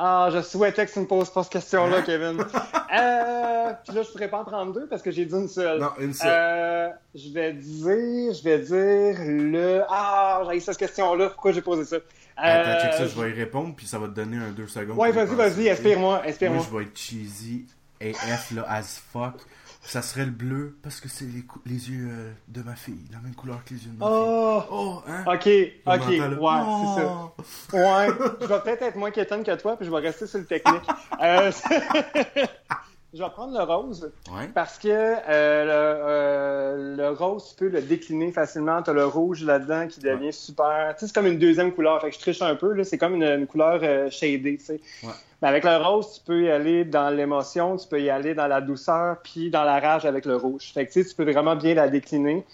[0.00, 2.02] Ah, je souhaitais que tu me poses pas cette question-là?
[2.02, 2.38] Kevin.
[2.90, 5.78] Euh, puis là, je pourrais pas en prendre deux parce que j'ai dit une seule.
[5.78, 6.30] Non, une seule.
[6.32, 9.82] Euh, je vais dire, je vais dire le.
[9.90, 11.28] Ah, j'ai cette question-là.
[11.28, 11.96] Pourquoi j'ai posé ça?
[12.38, 14.68] Attends, Euh, check ça, je vais y répondre, puis ça va te donner un deux
[14.68, 14.96] secondes.
[14.96, 15.72] Ouais, vas-y, vas-y, ok?
[15.72, 16.64] inspire-moi, Moi, inspire-moi.
[16.70, 17.66] je vais être cheesy
[18.00, 19.34] AF, là, as fuck.
[19.80, 23.20] Ça serait le bleu, parce que c'est les, les yeux euh, de ma fille, la
[23.20, 24.14] même couleur que les yeux de ma fille.
[24.18, 25.22] Oh, Oh, hein?
[25.26, 26.28] ok, ok, ouais, c'est là.
[26.96, 27.32] ça.
[27.32, 27.32] Oh.
[27.72, 28.08] Ouais,
[28.40, 30.82] je vais peut-être être moins quétaine que toi, puis je vais rester sur le technique.
[31.20, 31.50] Euh,
[33.14, 34.10] je vais prendre le rose.
[34.30, 34.48] Ouais.
[34.54, 38.82] Parce que euh, le, euh, le rose, tu peux le décliner facilement.
[38.82, 40.94] Tu as le rouge là-dedans qui devient super.
[40.94, 42.00] Tu sais, c'est comme une deuxième couleur.
[42.02, 42.72] Fait que je triche un peu.
[42.74, 42.84] là.
[42.84, 44.58] C'est comme une, une couleur euh, shadée.
[44.58, 44.80] Tu sais.
[45.02, 45.12] Ouais.
[45.40, 48.48] Mais avec le rose, tu peux y aller dans l'émotion, tu peux y aller dans
[48.48, 50.72] la douceur, puis dans la rage avec le rouge.
[50.74, 52.44] Fait que tu sais, tu peux vraiment bien la décliner.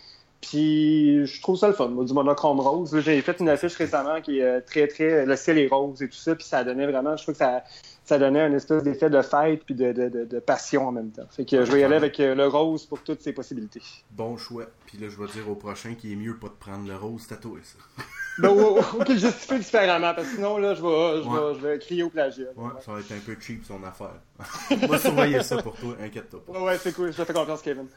[0.40, 2.94] Puis je trouve ça le fun, moi, du monochrome rose.
[3.00, 5.24] J'ai fait une affiche récemment qui est très, très.
[5.24, 7.16] Le ciel est rose et tout ça, puis ça donnait vraiment.
[7.16, 7.64] Je trouve que ça,
[8.04, 11.10] ça donnait un espèce d'effet de fête puis de, de, de, de passion en même
[11.10, 11.26] temps.
[11.30, 13.82] Fait que je vais y aller avec euh, le rose pour toutes ces possibilités.
[14.10, 14.66] Bon choix.
[14.86, 17.26] Puis là, je vais dire au prochain qu'il est mieux pas de prendre le rose
[17.26, 17.78] tatoué, ça.
[18.36, 21.66] Ben, ou, ou qu'il justifie différemment, parce que sinon, là, je vais, je vais, je
[21.66, 22.46] vais crier au plagiat.
[22.56, 24.14] Ouais, ça va être un peu cheap son affaire.
[24.82, 26.52] On va surveiller ça pour toi, inquiète-toi pas.
[26.52, 27.12] Ouais, ouais, c'est cool.
[27.12, 27.86] Je te fais confiance, Kevin.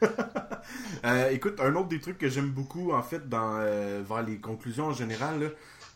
[1.04, 4.38] Euh, écoute, un autre des trucs que j'aime beaucoup, en fait, dans, euh, vers les
[4.38, 5.46] conclusions en général, là,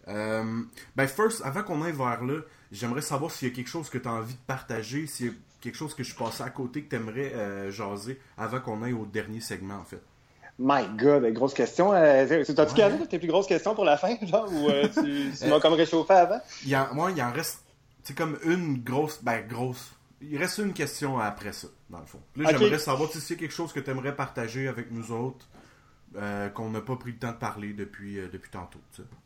[0.09, 0.63] euh,
[0.97, 2.41] ben, first, avant qu'on aille vers là,
[2.73, 5.29] j'aimerais savoir s'il y a quelque chose que tu as envie de partager, s'il y
[5.29, 8.83] a quelque chose que je suis passé à côté que tu aimerais jaser avant qu'on
[8.83, 10.03] aille au dernier segment, en fait.
[10.59, 11.93] My God, grosse question.
[11.93, 15.47] Euh, T'as-tu gardé tes plus grosses questions pour la fin, genre, ou euh, tu, tu
[15.49, 16.41] m'as comme réchauffé avant?
[16.65, 17.65] Il en, moi, il en reste,
[18.03, 19.93] c'est comme une grosse, ben, grosse.
[20.21, 22.21] Il reste une question après ça, dans le fond.
[22.37, 25.49] Là, j'aimerais savoir si c'est quelque chose que tu aimerais partager avec nous autres,
[26.17, 28.79] euh, qu'on n'a pas pris le temps de parler depuis, euh, depuis tantôt.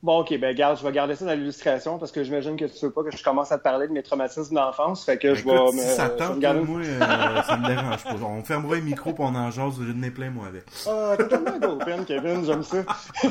[0.03, 2.84] Bon, ok, ben garde, je vais garder ça dans l'illustration parce que j'imagine que tu
[2.87, 5.45] veux pas que je commence à te parler de mes traumatismes d'enfance, fait que je
[5.45, 5.80] vais Écoute, me.
[5.80, 6.99] si ça je vais tente, garder- moi, euh,
[7.47, 8.14] ça me dérange pas.
[8.24, 10.64] On fermera les micros pour on en jase, je n'ai plein, moi, avec.
[10.87, 12.78] Ah, t'es tellement open, Kevin, j'aime ça.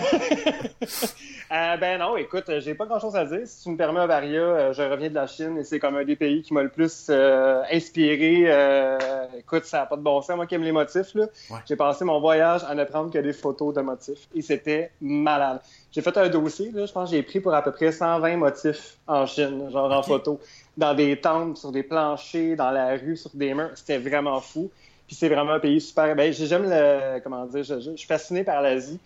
[1.52, 3.42] Euh, ben non, écoute, j'ai pas grand chose à dire.
[3.46, 6.16] Si tu me permets, Avaria, je reviens de la Chine et c'est comme un des
[6.16, 7.10] pays qui m'a le plus
[7.72, 8.50] inspiré.
[9.38, 10.36] Écoute, ça n'a pas de bon sens.
[10.36, 11.60] Moi qui aime les motifs, là, Ouais.
[11.68, 15.60] j'ai passé mon voyage à ne prendre que des photos de motifs et c'était malade.
[15.92, 18.38] J'ai fait un dossier, là, je pense que j'ai pris pour à peu près 120
[18.38, 20.40] motifs en Chine, genre en photo,
[20.78, 23.72] dans des tentes, sur des planchers, dans la rue, sur des murs.
[23.76, 24.70] C'était vraiment fou.
[25.08, 26.16] Puis c'est vraiment un pays super.
[26.16, 27.20] Ben, j'ai- j'aime le.
[27.24, 29.00] Comment dire, je, je- je suis fasciné par l'Asie.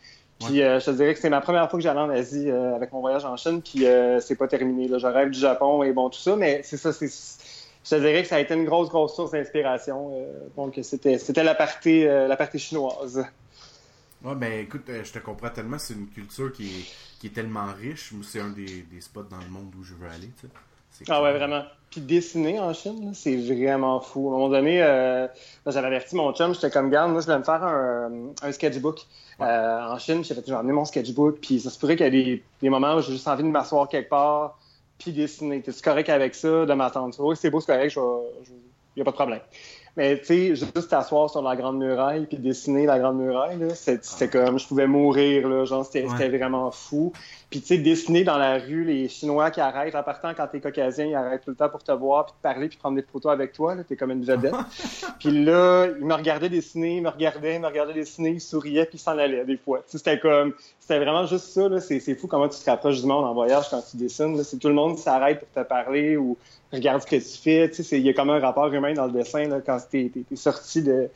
[0.46, 2.74] Puis euh, je te dirais que c'est ma première fois que j'allais en Asie euh,
[2.76, 3.62] avec mon voyage en Chine.
[3.62, 4.88] Puis euh, c'est pas terminé.
[4.88, 4.98] Là.
[4.98, 6.38] Je rêve du Japon et bon, tout ça.
[6.38, 7.10] Mais c'est ça, c'est.
[7.84, 10.12] Je te dirais que ça a été une grosse, grosse source d'inspiration.
[10.14, 13.26] euh, donc c'était c'était la partie, la partie chinoise.
[14.24, 17.34] Ouais, ben écoute, euh, je te comprends tellement, c'est une culture qui est, qui est
[17.34, 18.14] tellement riche.
[18.24, 20.48] C'est un des, des spots dans le monde où je veux aller, tu
[20.92, 21.06] sais.
[21.08, 21.64] Ah ouais, vraiment.
[21.90, 24.30] Puis dessiner en Chine, c'est vraiment fou.
[24.30, 25.28] À un moment donné, euh,
[25.66, 28.12] j'avais averti mon chum, j'étais comme, garde, moi, je voulais me faire un,
[28.42, 29.00] un sketchbook.
[29.40, 29.48] Ouais.
[29.48, 32.06] Euh, en Chine, j'ai fait, je vais emmener mon sketchbook, puis ça se pourrait qu'il
[32.06, 34.60] y ait des, des moments où j'ai juste envie de m'asseoir quelque part,
[34.98, 35.62] puis dessiner.
[35.62, 37.16] T'es-tu correct avec ça, de m'attendre?
[37.20, 39.42] Oui, c'est beau, c'est correct, il n'y a pas de problème.
[40.00, 44.30] Mais tu sais, juste t'asseoir sur la Grande Muraille puis dessiner la Grande Muraille, c'était
[44.30, 46.30] comme, je pouvais mourir, là, genre, c'était Ouais.
[46.30, 47.12] vraiment fou.
[47.50, 50.62] Puis tu sais, dessiner dans la rue, les Chinois qui arrêtent, en partant quand t'es
[50.62, 53.02] caucasien, ils arrêtent tout le temps pour te voir, puis te parler, puis prendre des
[53.02, 54.54] photos avec toi, là, t'es comme une vedette.
[55.20, 58.86] puis là, ils me regardaient dessiner, ils me regardaient, ils me regardaient dessiner, ils souriaient,
[58.86, 59.80] puis ils s'en allaient des fois.
[59.80, 60.54] Tu sais, c'était comme,
[60.90, 63.34] c'était vraiment juste ça, là, c'est c'est fou comment tu te rapproches du monde en
[63.34, 64.44] voyage quand tu dessines.
[64.44, 66.38] C'est tout le monde qui s'arrête pour te parler ou
[66.74, 69.12] regarde ce que tu fais, tu il y a comme un rapport humain dans le
[69.12, 71.10] dessin, là, quand t'es t'es- t'es sorti de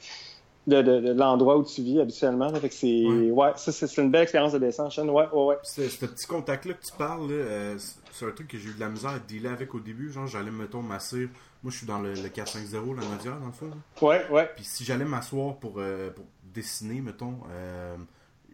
[0.65, 2.49] de, de, de l'endroit où tu vis habituellement.
[2.49, 2.57] Là.
[2.57, 3.31] Fait que c'est, Ouais.
[3.31, 5.09] ouais, ça, c'est une belle expérience de dessin en Chine.
[5.09, 5.57] Ouais, ouais, ouais.
[5.63, 8.87] Ce, petit contact-là que tu parles, euh, c'est- un truc que j'ai eu de la
[8.87, 10.09] misère à dealer avec au début.
[10.09, 11.23] Genre, j'allais, mettons, m'asseoir.
[11.63, 13.65] Moi, je suis dans le, le 450, la Nodière, dans le fond.
[13.67, 14.07] là.
[14.07, 14.49] Ouais, ouais.
[14.55, 17.97] Puis si j'allais m'asseoir pour, euh, pour dessiner, mettons, euh,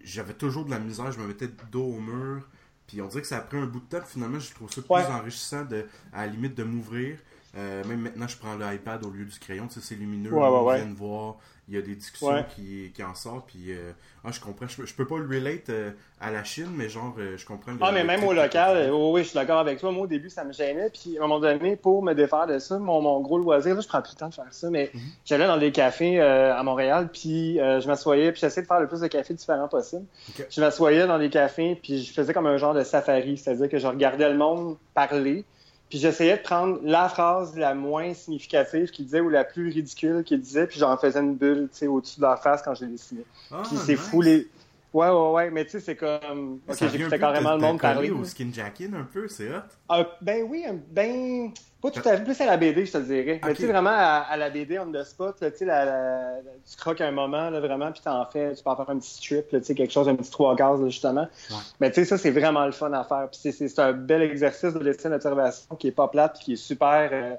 [0.03, 1.11] j'avais toujours de la misère.
[1.11, 2.47] Je me mettais dos au mur.
[2.87, 4.01] Puis on dirait que ça a pris un bout de temps.
[4.05, 5.05] Finalement, je trouve ça plus Ouais.
[5.05, 7.19] enrichissant de, à la limite de m'ouvrir.
[7.57, 9.67] Euh, même maintenant, je prends l'iPad au lieu du crayon.
[9.67, 10.31] Tu sais, c'est lumineux.
[10.31, 10.77] Ouais, on ouais.
[10.77, 11.37] vient de voir.
[11.67, 13.47] Il y a des discussions qui, qui en sortent.
[13.47, 13.91] Puis, euh,
[14.23, 14.67] ah, je comprends.
[14.67, 17.71] Je, peux- je peux pas le relate euh, à la Chine, mais genre, je comprends.
[17.71, 19.91] le- Ah, mais même au local, euh, oui, je suis d'accord avec toi.
[19.91, 20.89] Moi, au début, ça me gênait.
[20.89, 23.81] Puis, à un moment donné, pour me défaire de ça, mon, mon gros loisir, là,
[23.81, 25.01] je prends plus le temps de faire ça, mais Mhm.
[25.25, 29.01] j'allais dans des cafés à Montréal, puis je m'assoyais, puis j'essayais de faire le plus
[29.01, 30.05] de cafés différents possible.
[30.49, 33.77] Je m'assoyais dans des cafés, puis je faisais comme un genre de safari, c'est-à-dire que
[33.77, 35.45] je regardais le monde parler,
[35.89, 40.23] puis j'essayais de prendre la phrase la moins significative qu'il disait ou la plus ridicule
[40.23, 42.85] qu'il disait, puis j'en faisais une bulle, tu sais, au-dessus de leur face quand je
[42.85, 43.23] les dessinais.
[43.51, 44.01] Ah, Puis c'est nice.
[44.01, 44.47] fou les.
[44.91, 46.61] Ouais, ouais, ouais, mais tu sais, c'est comme.
[46.67, 48.09] Ok, j'écoutais carrément le de monde parler.
[48.09, 48.49] au skin
[48.95, 49.61] un peu, c'est hot.
[49.87, 51.51] Ah, ben oui, ben.
[51.81, 52.23] Pas tout à fait.
[52.25, 53.39] Plus à la BD, je te le dirais.
[53.45, 56.31] Mais tu sais, vraiment, à, à la BD, on the spot, tu sais, la- la-
[56.33, 58.97] la- tu croques un moment, là, vraiment, puis t'en fais, tu peux en faire un
[58.99, 61.21] petit strip, tu sais, quelque chose, un petit trois là, justement.
[61.51, 61.55] Ouais.
[61.79, 63.29] Mais tu sais, ça, c'est vraiment le fun à faire.
[63.31, 66.57] Puis c'est- un bel exercice de dessin d'observation qui est pas plate, puis qui est
[66.57, 67.35] super euh,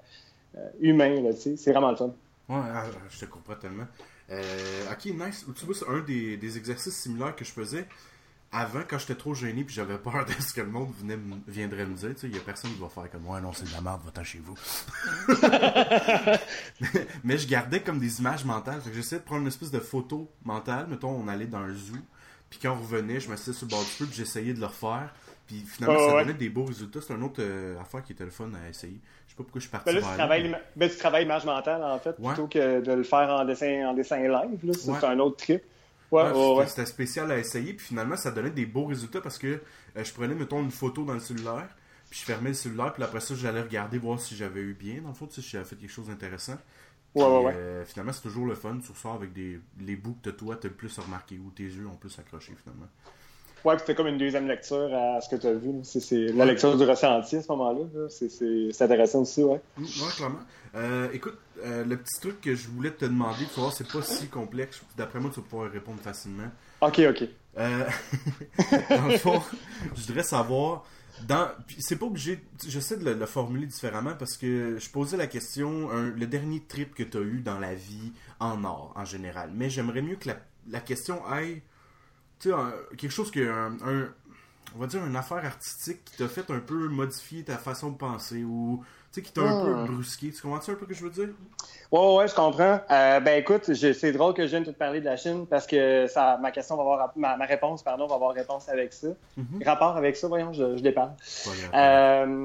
[0.56, 1.56] euh, humain, tu sais.
[1.58, 2.06] C'est vraiment le fun.
[2.48, 3.84] Ouais, ah, je te comprends tellement.
[4.30, 5.44] Euh, ok, nice.
[5.56, 7.86] Tu vois, c'est un des, des exercices similaires que je faisais
[8.52, 11.86] avant quand j'étais trop gêné puis j'avais peur de ce que le monde venait viendrait
[11.86, 12.10] me dire.
[12.10, 13.80] Tu sais, il y a personne qui va faire comme ouais non c'est de la
[13.80, 14.56] merde, va-t'en chez vous.
[17.24, 18.82] Mais je gardais comme des images mentales.
[18.92, 20.86] J'essayais de prendre une espèce de photo mentale.
[20.88, 21.96] Mettons, on allait dans un zoo.
[22.48, 24.66] Puis quand on revenait, je m'asseyais sur le bord du feu puis j'essayais de le
[24.66, 25.14] refaire.
[25.50, 26.24] Puis finalement, ça ouais.
[26.24, 27.00] donnait des beaux résultats.
[27.00, 29.00] C'est une autre euh, affaire qui était le fun à essayer.
[29.26, 31.22] Je sais pas pourquoi je suis parti Ben là, tu travailles, mais- ben, tu travailles
[31.24, 32.28] l'image mentale, en fait, Ouais.
[32.34, 34.58] plutôt que de le faire en dessin, en dessin live.
[34.64, 34.72] Là.
[34.72, 34.98] Ça, Ouais.
[35.00, 35.62] C'est un autre trip.
[36.12, 39.46] Ouais, c'était- spécial à essayer, puis finalement, ça donnait des beaux résultats parce que
[39.96, 41.68] euh, je prenais, mettons, une photo dans le cellulaire,
[42.10, 45.00] Puis je fermais le cellulaire, puis après ça, j'allais regarder, voir si j'avais eu bien,
[45.00, 46.54] dans le fond, si j'avais fait quelque chose d'intéressant.
[46.54, 46.58] Ouais,
[47.14, 47.52] Puis, ouais, ouais.
[47.54, 48.76] euh, finalement, c'est toujours le fun.
[48.84, 51.86] Tu ressors avec des, les bouts que toi, t'as le plus remarqué, ou tes yeux
[51.86, 52.88] ont plus accroché, finalement.
[53.64, 55.70] Ouais, puis c'était comme une deuxième lecture à ce que tu as vu.
[55.82, 57.80] C'est, la lecture du ressenti à ce moment-là.
[57.94, 58.08] là.
[58.08, 59.60] C'est, intéressant aussi, ouais.
[59.76, 60.38] Mm, Ouais, clairement.
[60.76, 64.02] Euh, écoute, euh, le petit truc que je voulais te demander, tu vois, c'est pas
[64.02, 64.80] si complexe.
[64.96, 66.48] D'après moi, tu vas pouvoir répondre facilement.
[66.80, 67.24] Ok, ok.
[67.58, 67.84] Euh,
[68.90, 69.40] dans le fond,
[69.96, 70.84] je voudrais savoir.
[71.28, 71.48] Dans,
[71.80, 72.40] c'est pas obligé.
[72.66, 76.60] J'essaie de le, le formuler différemment parce que je posais la question un- le dernier
[76.60, 79.50] trip que tu as eu dans la vie en or en général.
[79.52, 80.36] Mais j'aimerais mieux que la,
[80.70, 81.60] la question aille.
[82.40, 82.54] Tu sais,
[82.96, 83.40] quelque chose que.
[83.48, 84.08] Un, un-
[84.76, 87.96] on va dire une affaire artistique qui t'a fait un peu modifier ta façon de
[87.96, 88.84] penser ou.
[89.12, 90.30] Tu sais, qui t'a un peu brusqué.
[90.30, 91.34] Tu comprends-tu un peu ce que je veux dire?
[91.90, 92.80] Ouais, ouais, ouais, je comprends.
[92.88, 95.66] Euh, ben écoute, c'est drôle que je vienne de te parler de la Chine parce
[95.66, 99.08] que ça, ma question va avoir, ma, ma réponse, pardon, va avoir réponse avec ça.
[99.36, 99.62] Mhm.
[99.66, 100.82] Rapport avec ça, voyons, je, je.
[101.74, 102.44] Euh,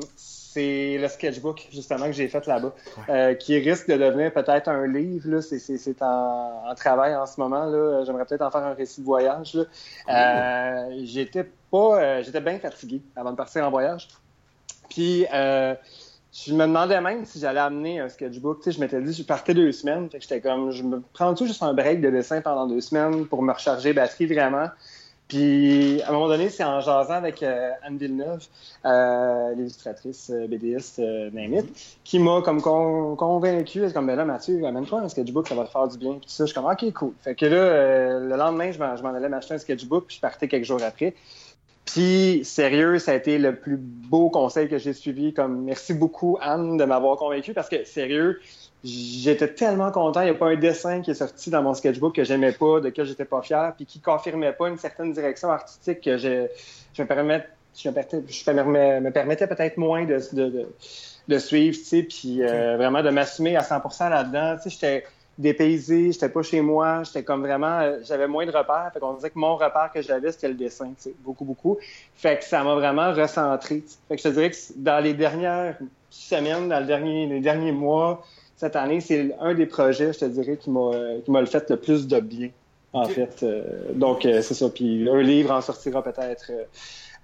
[0.55, 2.73] c'est le sketchbook, justement, que j'ai fait là-bas,
[3.09, 5.41] euh, qui risque de devenir peut-être un livre.
[5.41, 7.69] C'est, en, en travail en ce moment.
[8.05, 9.57] J'aimerais peut-être en faire un récit de voyage.
[10.07, 14.07] Euh, j'étais pas, euh, j'étais bien fatigué avant de partir en voyage.
[14.89, 18.59] Puis, je me demandais même si j'allais amener un sketchbook.
[18.59, 20.09] Tu sais, je m'étais dit, je partais deux semaines.
[20.09, 22.81] Fait que j'étais comme, je me prends tout juste un break de dessin pendant deux
[22.81, 24.69] semaines pour me recharger batterie vraiment?
[25.27, 28.45] Puis, à un moment donné, c'est en jasant avec euh, Anne Villeneuve,
[28.85, 33.83] euh, l'illustratrice euh, BDiste, euh, it, qui m'a comme con- convaincu.
[33.83, 36.13] Elle comme, ben là, Mathieu, amène-toi un sketchbook, ça va te faire du bien.
[36.13, 37.13] Puis ça, je suis comme, OK, cool.
[37.21, 40.17] Fait que là, euh, le lendemain, je m'en je m'en allais m'acheter un sketchbook, puis
[40.17, 41.15] je partais quelques jours après.
[41.85, 45.33] Puis, sérieux, ça a été le plus beau conseil que j'ai suivi.
[45.33, 48.39] Comme, merci beaucoup, Anne, de m'avoir convaincu, parce que, sérieux,
[48.83, 50.21] j'étais tellement content.
[50.21, 52.79] Il n'y a pas un dessin qui est sorti dans mon sketchbook que j'aimais pas,
[52.79, 56.47] de que j'étais pas fier, puis qui confirmait pas une certaine direction artistique que je,
[56.93, 60.49] je me permettais, je me permettais, je me permets- me permettais peut-être moins de, de,
[60.49, 60.67] de,
[61.27, 64.55] de suivre, tu sais, puis euh, vraiment de m'assumer à 100% là-dedans.
[64.57, 65.03] Tu sais, j'étais
[65.37, 68.89] dépaysé, j'étais pas chez moi, j'étais comme vraiment, euh, j'avais moins de repères.
[68.93, 71.77] Fait qu'on disait que mon repère que j'avais, c'était le dessin, tu sais, beaucoup, beaucoup.
[72.15, 73.83] Fait que ça m'a vraiment recentré.
[74.07, 75.77] Fait que je te dirais que dans les dernières
[76.09, 78.23] semaines, dans le dernier, les derniers mois,
[78.55, 80.91] cette année, c'est un des projets, je te dirais, qui m'a
[81.23, 82.49] qui m'a le fait le plus de bien,
[82.93, 83.43] en fait.
[83.43, 83.63] Euh,
[83.93, 84.69] donc, euh, c'est ça.
[84.69, 86.63] Puis un livre en sortira peut-être euh,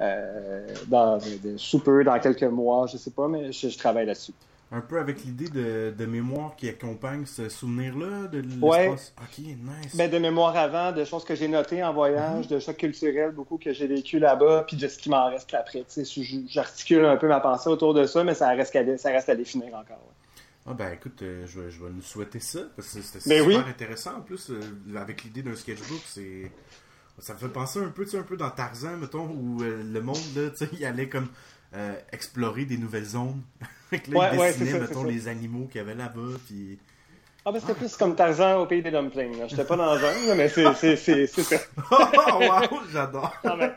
[0.01, 1.19] euh, dans,
[1.57, 4.33] sous peu, dans quelques mois, je sais pas, mais je, je travaille là-dessus.
[4.73, 8.61] Un peu avec l'idée de, de mémoire qui accompagne ce souvenir-là de l'espace.
[8.61, 9.23] Ouais.
[9.23, 9.95] Ok, nice.
[9.95, 13.57] Ben, de mémoire avant, de choses que j'ai notées en voyage, de chocs culturels, beaucoup
[13.57, 15.83] que j'ai vécu là-bas, puis de ce qui m'en reste après.
[16.47, 19.35] J'articule un peu ma pensée autour de ça, mais ça reste à, ça reste à
[19.35, 19.97] définir encore.
[19.97, 20.41] ouais.
[20.67, 23.43] Ah ben écoute, euh, je, vais, je vais nous souhaiter ça, parce que c'était Ben
[23.43, 23.69] super oui.
[23.69, 24.17] intéressant.
[24.17, 24.61] En plus, euh,
[24.95, 26.51] avec l'idée d'un sketchbook, c'est...
[27.19, 29.83] Ça me fait penser un peu, tu sais, un peu dans Tarzan, mettons, où euh,
[29.83, 31.27] le monde, là, tu sais, il allait comme
[31.75, 33.41] euh, explorer des nouvelles zones.
[33.91, 35.95] Fait que là, Ouais, il ouais, dessinait, c'est ça, mettons, les animaux qu'il y avait
[35.95, 36.79] là-bas, puis...
[37.43, 39.47] Ah, ben, c'était plus comme Tarzan au pays des dumplings.
[39.49, 40.63] J'étais pas dans là, mais c'est
[41.25, 41.55] ça.
[41.91, 43.33] Oh, wow, j'adore!
[43.57, 43.73] Mais,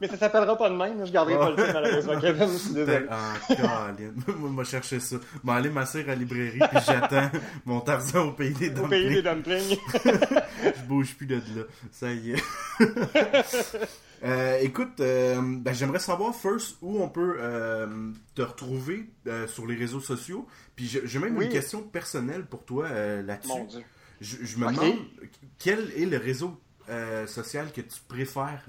[0.00, 1.04] mais ça s'appellera pas de même.
[1.04, 2.48] Je garderai pas le titre, malheureusement, Kevin.
[2.52, 3.06] Je suis désolé.
[3.10, 4.14] Ah, Caroline.
[4.38, 5.16] Moi, moi, chercher ça.
[5.42, 7.28] Bon, aller m'asseoir à la librairie, puis j'attends
[7.66, 9.76] mon Tarzan au pays des Au pays des dumplings.
[10.88, 11.62] bouge plus de là.
[11.92, 12.42] Ça y est.
[14.24, 19.64] Euh, écoute, euh, ben, j'aimerais savoir first où on peut euh, te retrouver euh, sur
[19.64, 20.44] les réseaux sociaux.
[20.74, 21.44] Puis j'ai même Oui.
[21.44, 22.88] une question personnelle pour toi
[23.22, 23.46] là-dessus.
[23.48, 23.80] Mon Dieu.
[24.20, 24.96] Je, je me demande
[25.60, 26.58] quel est le réseau
[27.26, 28.68] social que tu préfères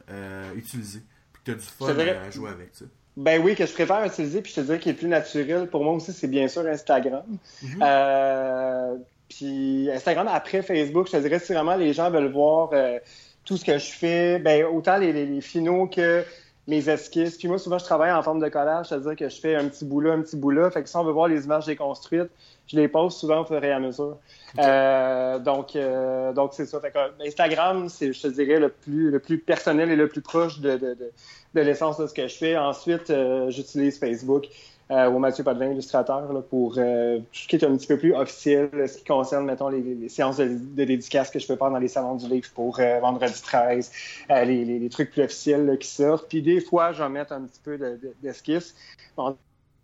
[0.56, 1.02] utiliser,
[1.34, 2.74] puis que tu as du fun dirais- à jouer avec.
[2.74, 2.86] Tu sais.
[3.18, 5.68] Ben oui, que je préfère utiliser, puis je te dirais qu'il est plus naturel.
[5.68, 7.24] Pour moi aussi, c'est bien sûr Instagram.
[7.64, 7.80] Mhm.
[7.82, 8.96] Euh,
[9.30, 13.00] puis Instagram, après Facebook, je te dirais, si vraiment les gens veulent voir euh,
[13.46, 16.24] tout ce que je fais, ben autant les, les, les finaux que
[16.68, 17.38] mes esquisses.
[17.38, 19.86] Puis moi, souvent, je travaille en forme de collage, c'est-à-dire que je fais un petit
[19.86, 20.70] bout là, un petit bout là.
[20.70, 22.30] Fait que si on veut voir les images déconstruites,
[22.68, 24.18] je les poste souvent au fur et à mesure.
[24.60, 26.80] Euh, donc, euh, donc c'est ça.
[26.80, 30.08] Fait que, euh, Instagram, c'est, je te dirais, le plus, le plus personnel et le
[30.08, 31.12] plus proche de, de, de,
[31.56, 32.56] de l'essence de ce que je fais.
[32.56, 34.48] Ensuite, euh, j'utilise Facebook
[34.92, 37.98] euh, au Mathieu Padvin, illustrateur, là, pour euh, tout ce qui est un petit peu
[37.98, 41.56] plus officiel, ce qui concerne, mettons, les, les séances de, de dédicaces que je peux
[41.56, 43.92] faire dans les salons du livre pour euh, vendredi 13,
[44.32, 46.28] euh, les, les, les trucs plus officiels là, qui sortent.
[46.28, 48.76] Puis des fois, je vais mettre un petit peu de- de- d'esquisse.
[49.18, 49.36] on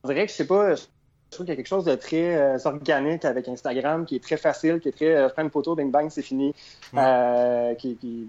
[0.05, 0.81] dirait que, je sais pas, je
[1.29, 4.37] trouve qu'il y a quelque chose de très euh, organique avec Instagram, qui est très
[4.37, 6.53] facile, qui est très, euh, je prends une photo, bing bang, c'est fini.
[6.93, 7.01] Ouais.
[7.03, 8.27] Euh, qui, qui-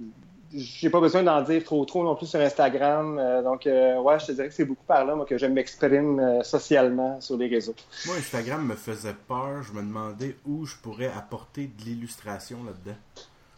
[0.57, 3.19] j'ai pas besoin d'en dire trop trop non plus sur Instagram.
[3.19, 5.47] Euh, donc, euh, ouais, je te dirais que c'est beaucoup par là, moi, que je
[5.47, 7.75] m'exprime euh, socialement sur les réseaux.
[8.07, 9.63] Moi, Instagram me faisait peur.
[9.63, 12.99] Je me demandais où je pourrais apporter de l'illustration là-dedans.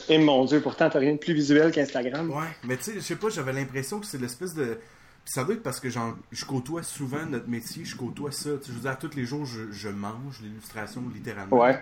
[0.09, 2.31] Et mon Dieu, pourtant, t'as rien de plus visuel qu'Instagram.
[2.31, 4.79] Ouais, mais tu sais, je sais pas, j'avais l'impression que c'est l'espèce de.
[5.25, 8.51] ça doit être parce que je côtoie souvent notre métier, je côtoie ça.
[8.65, 11.59] Je veux dire, tous les jours, je, je mange l'illustration littéralement.
[11.59, 11.81] Ouais.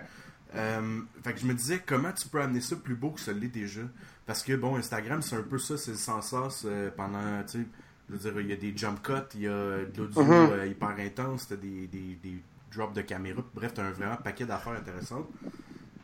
[0.52, 3.48] Fait que je me disais, comment tu peux amener ça plus beau que ça l'est
[3.48, 3.82] déjà?
[4.27, 7.66] Parce que, bon, Instagram, c'est un peu ça, c'est le sens euh, pendant, tu sais,
[8.09, 10.66] je veux dire, il y a des jump cuts, il y a de l'audio euh,
[10.66, 14.72] hyper intense, t'as des, des, des drops de caméra, bref, t'as un vraiment paquet d'affaires
[14.74, 15.29] intéressantes.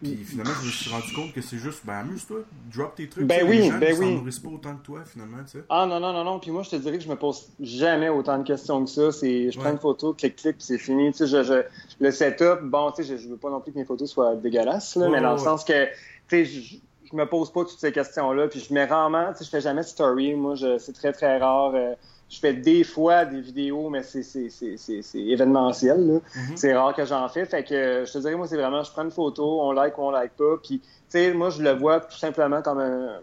[0.03, 2.41] Puis finalement, je me suis rendu compte que c'est juste, ben amuse-toi,
[2.73, 3.29] drop tes trucs.
[3.29, 4.14] Ben oui, les gens, ben oui.
[4.14, 5.64] nourrissent pas autant que toi, finalement, tu sais.
[5.68, 6.39] Ah non, non, non, non.
[6.41, 9.11] Puis moi, je te dirais que je me pose jamais autant de questions que ça.
[9.12, 11.12] C'est, je prends une photo, clic, clic, puis c'est fini.
[11.12, 11.62] Tu sais, je, je-
[12.01, 14.37] le setup, bon, tu sais, je, je veux pas non plus que mes photos soient
[14.37, 15.87] dégueulasses, là, Ouais, mais dans le sens que,
[16.29, 16.81] tu sais,
[17.12, 18.48] je, me pose pas toutes ces questions-là.
[18.48, 20.34] Puis je mets rarement, tu sais, je fais jamais de story.
[20.34, 21.72] Moi, je, c'est très, très rare.
[21.74, 21.94] Euh,
[22.28, 26.14] je fais des fois des vidéos, mais c'est, c'est, c'est, c'est, c'est événementiel, là.
[26.14, 26.56] Mhm.
[26.56, 27.44] C'est rare que j'en fais.
[27.44, 30.02] Fait que je te dirais, moi, c'est vraiment, je prends une photo, on like ou
[30.02, 30.56] on like pas.
[30.62, 33.20] Puis, tu sais, moi, je le vois tout simplement comme un,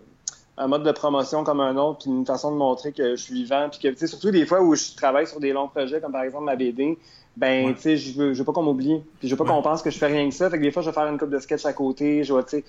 [0.59, 3.33] un mode de promotion comme un autre, puis une façon de montrer que je suis
[3.33, 3.69] vivant.
[3.71, 6.11] Puis que, tu sais, surtout des fois où je travaille sur des longs projets, comme
[6.11, 6.99] par exemple ma BD,
[7.39, 7.73] ben, Ouais.
[7.75, 9.01] tu sais, je veux, je veux pas qu'on m'oublie.
[9.19, 9.49] Puis je veux pas Ouais.
[9.51, 10.49] qu'on pense que je fais rien que ça.
[10.49, 12.43] Fait que des fois, je vais faire une coupe de sketch à côté, je vais,
[12.43, 12.63] tu sais,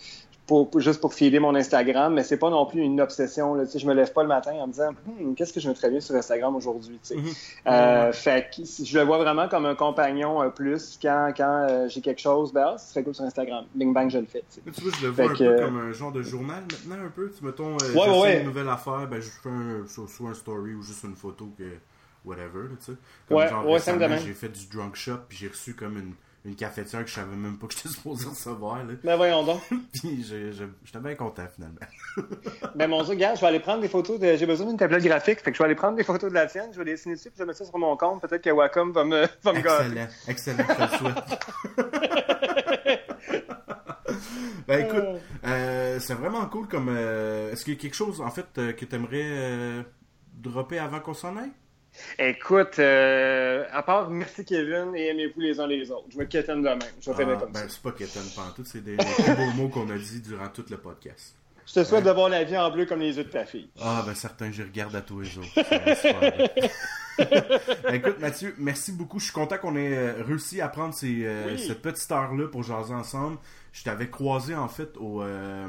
[0.47, 3.55] pour, pour- juste pour filer mon Instagram, mais c'est pas non plus une obsession.
[3.55, 4.91] Là, tu sais, je me lève pas le matin en me disant
[5.21, 6.99] Hum, qu'est-ce que je mettrais bien sur Instagram aujourd'hui.
[7.03, 7.21] tu sais.
[7.67, 11.89] Euh, fait que je le vois vraiment comme un compagnon euh, plus quand, quand euh,
[11.89, 13.65] j'ai quelque chose, ben ah, ce serait cool sur Instagram.
[13.75, 14.43] Bing bang, je le fais.
[14.53, 17.05] tu vois, je le Fait vois un que- peu comme un genre de journal maintenant,
[17.07, 17.31] un peu.
[17.37, 18.39] Tu mettons, euh, Ouais, ouais.
[18.41, 21.49] une nouvelle affaire, ben je fais un, soit, soit un story ou juste une photo
[21.59, 21.65] que.
[22.25, 22.99] Whatever, tu sais.
[23.29, 26.13] Comme Ouais, genre ouais, récemment, j'ai fait du drunk shop, puis j'ai reçu comme une,
[26.45, 28.93] une cafetière que je savais même pas que j'étais supposé recevoir, là.
[29.03, 29.61] Ben voyons donc.
[29.95, 31.81] Puis j'étais bien content finalement.
[32.75, 34.37] Ben mon Dieu, regarde, je vais aller prendre des photos de.
[34.37, 36.47] J'ai besoin d'une tablette graphique, fait que je vais aller prendre des photos de la
[36.47, 38.21] tienne, je vais les dessiner dessus, puis je vais mettre ça sur mon compte.
[38.21, 39.59] Peut-être que Wacom va me, va me.
[39.59, 42.51] Excellent, excellent, je te le souhaite.
[44.67, 45.05] ben écoute,
[45.45, 46.89] euh, c'est vraiment cool comme.
[46.91, 49.85] euh, Est-ce qu'il y a quelque chose en fait euh, que tu aimerais
[50.35, 51.53] dropper avant qu'on s'en aille?
[52.19, 56.07] Écoute, euh, à part merci Kevin et aimez-vous les uns les autres.
[56.11, 56.79] Je me quétaine de même.
[57.01, 59.99] Je vais Ah, comme ben, c'est pas Kéten Pantoute, c'est des, beaux mots qu'on a
[59.99, 61.35] dit durant tout le podcast.
[61.67, 63.69] Je te souhaite de voir la vie en bleu comme les yeux de ta fille.
[63.81, 65.45] Ah, ben certains, j'y regarde à tous les jours.
[67.93, 69.19] Écoute, Mathieu, merci beaucoup.
[69.19, 71.59] Je suis content qu'on ait euh, réussi à prendre ces, euh, Oui.
[71.59, 73.39] cette petite heure-là pour jaser ensemble.
[73.73, 75.23] Je t'avais croisé, en fait, au...
[75.23, 75.69] euh,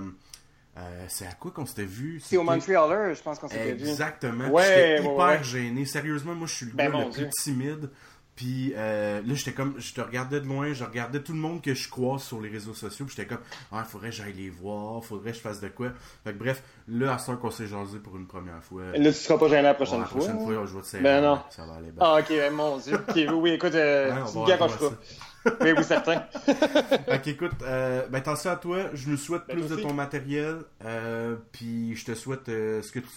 [0.77, 2.21] euh, c'est à quoi qu'on s'était vu?
[2.23, 3.89] C'est au Montrealer, je pense qu'on s'était vu.
[3.89, 4.49] Exactement.
[4.49, 5.43] Ouais, J'étais ouais, hyper ouais.
[5.43, 5.85] gêné.
[5.85, 7.89] Sérieusement, moi, je suis le Ben, gars le plus timide.
[8.33, 11.61] Puis euh, là, j'étais comme, je te regardais de loin, je regardais tout le monde
[11.61, 13.05] que je croise sur les réseaux sociaux.
[13.05, 15.89] Puis j'étais comme, ah, faudrait que j'aille les voir, faudrait que je fasse de quoi.
[16.23, 18.83] Fait que bref, là, à ce qu'on s'est jasé pour une première fois.
[18.95, 20.21] Là, tu seras pas gêné la prochaine la fois.
[20.21, 20.45] prochaine hein?
[20.45, 21.03] fois, je vais te serrer.
[21.03, 21.39] Ben non.
[21.49, 21.99] Ça va aller bien.
[21.99, 22.95] Ah, ok, mon Dieu.
[22.95, 24.97] Ok, oui, écoute, euh, Ouais, tu me comment pas.
[25.61, 26.23] Oui, oui, certain.
[26.45, 29.83] Fait qu'écoute, euh, ben attention à toi, je nous souhaite Ben, plus de aussi.
[29.83, 33.07] ton matériel, euh, puis je te souhaite euh, ce que tu...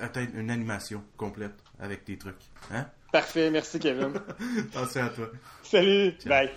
[0.00, 2.34] atteindre une animation complète avec tes trucs.
[2.72, 2.86] Hein?
[3.12, 4.12] Parfait, merci Kevin.
[4.74, 5.30] Attention à toi.
[5.62, 6.28] Salut, Ciao.
[6.30, 6.50] bye.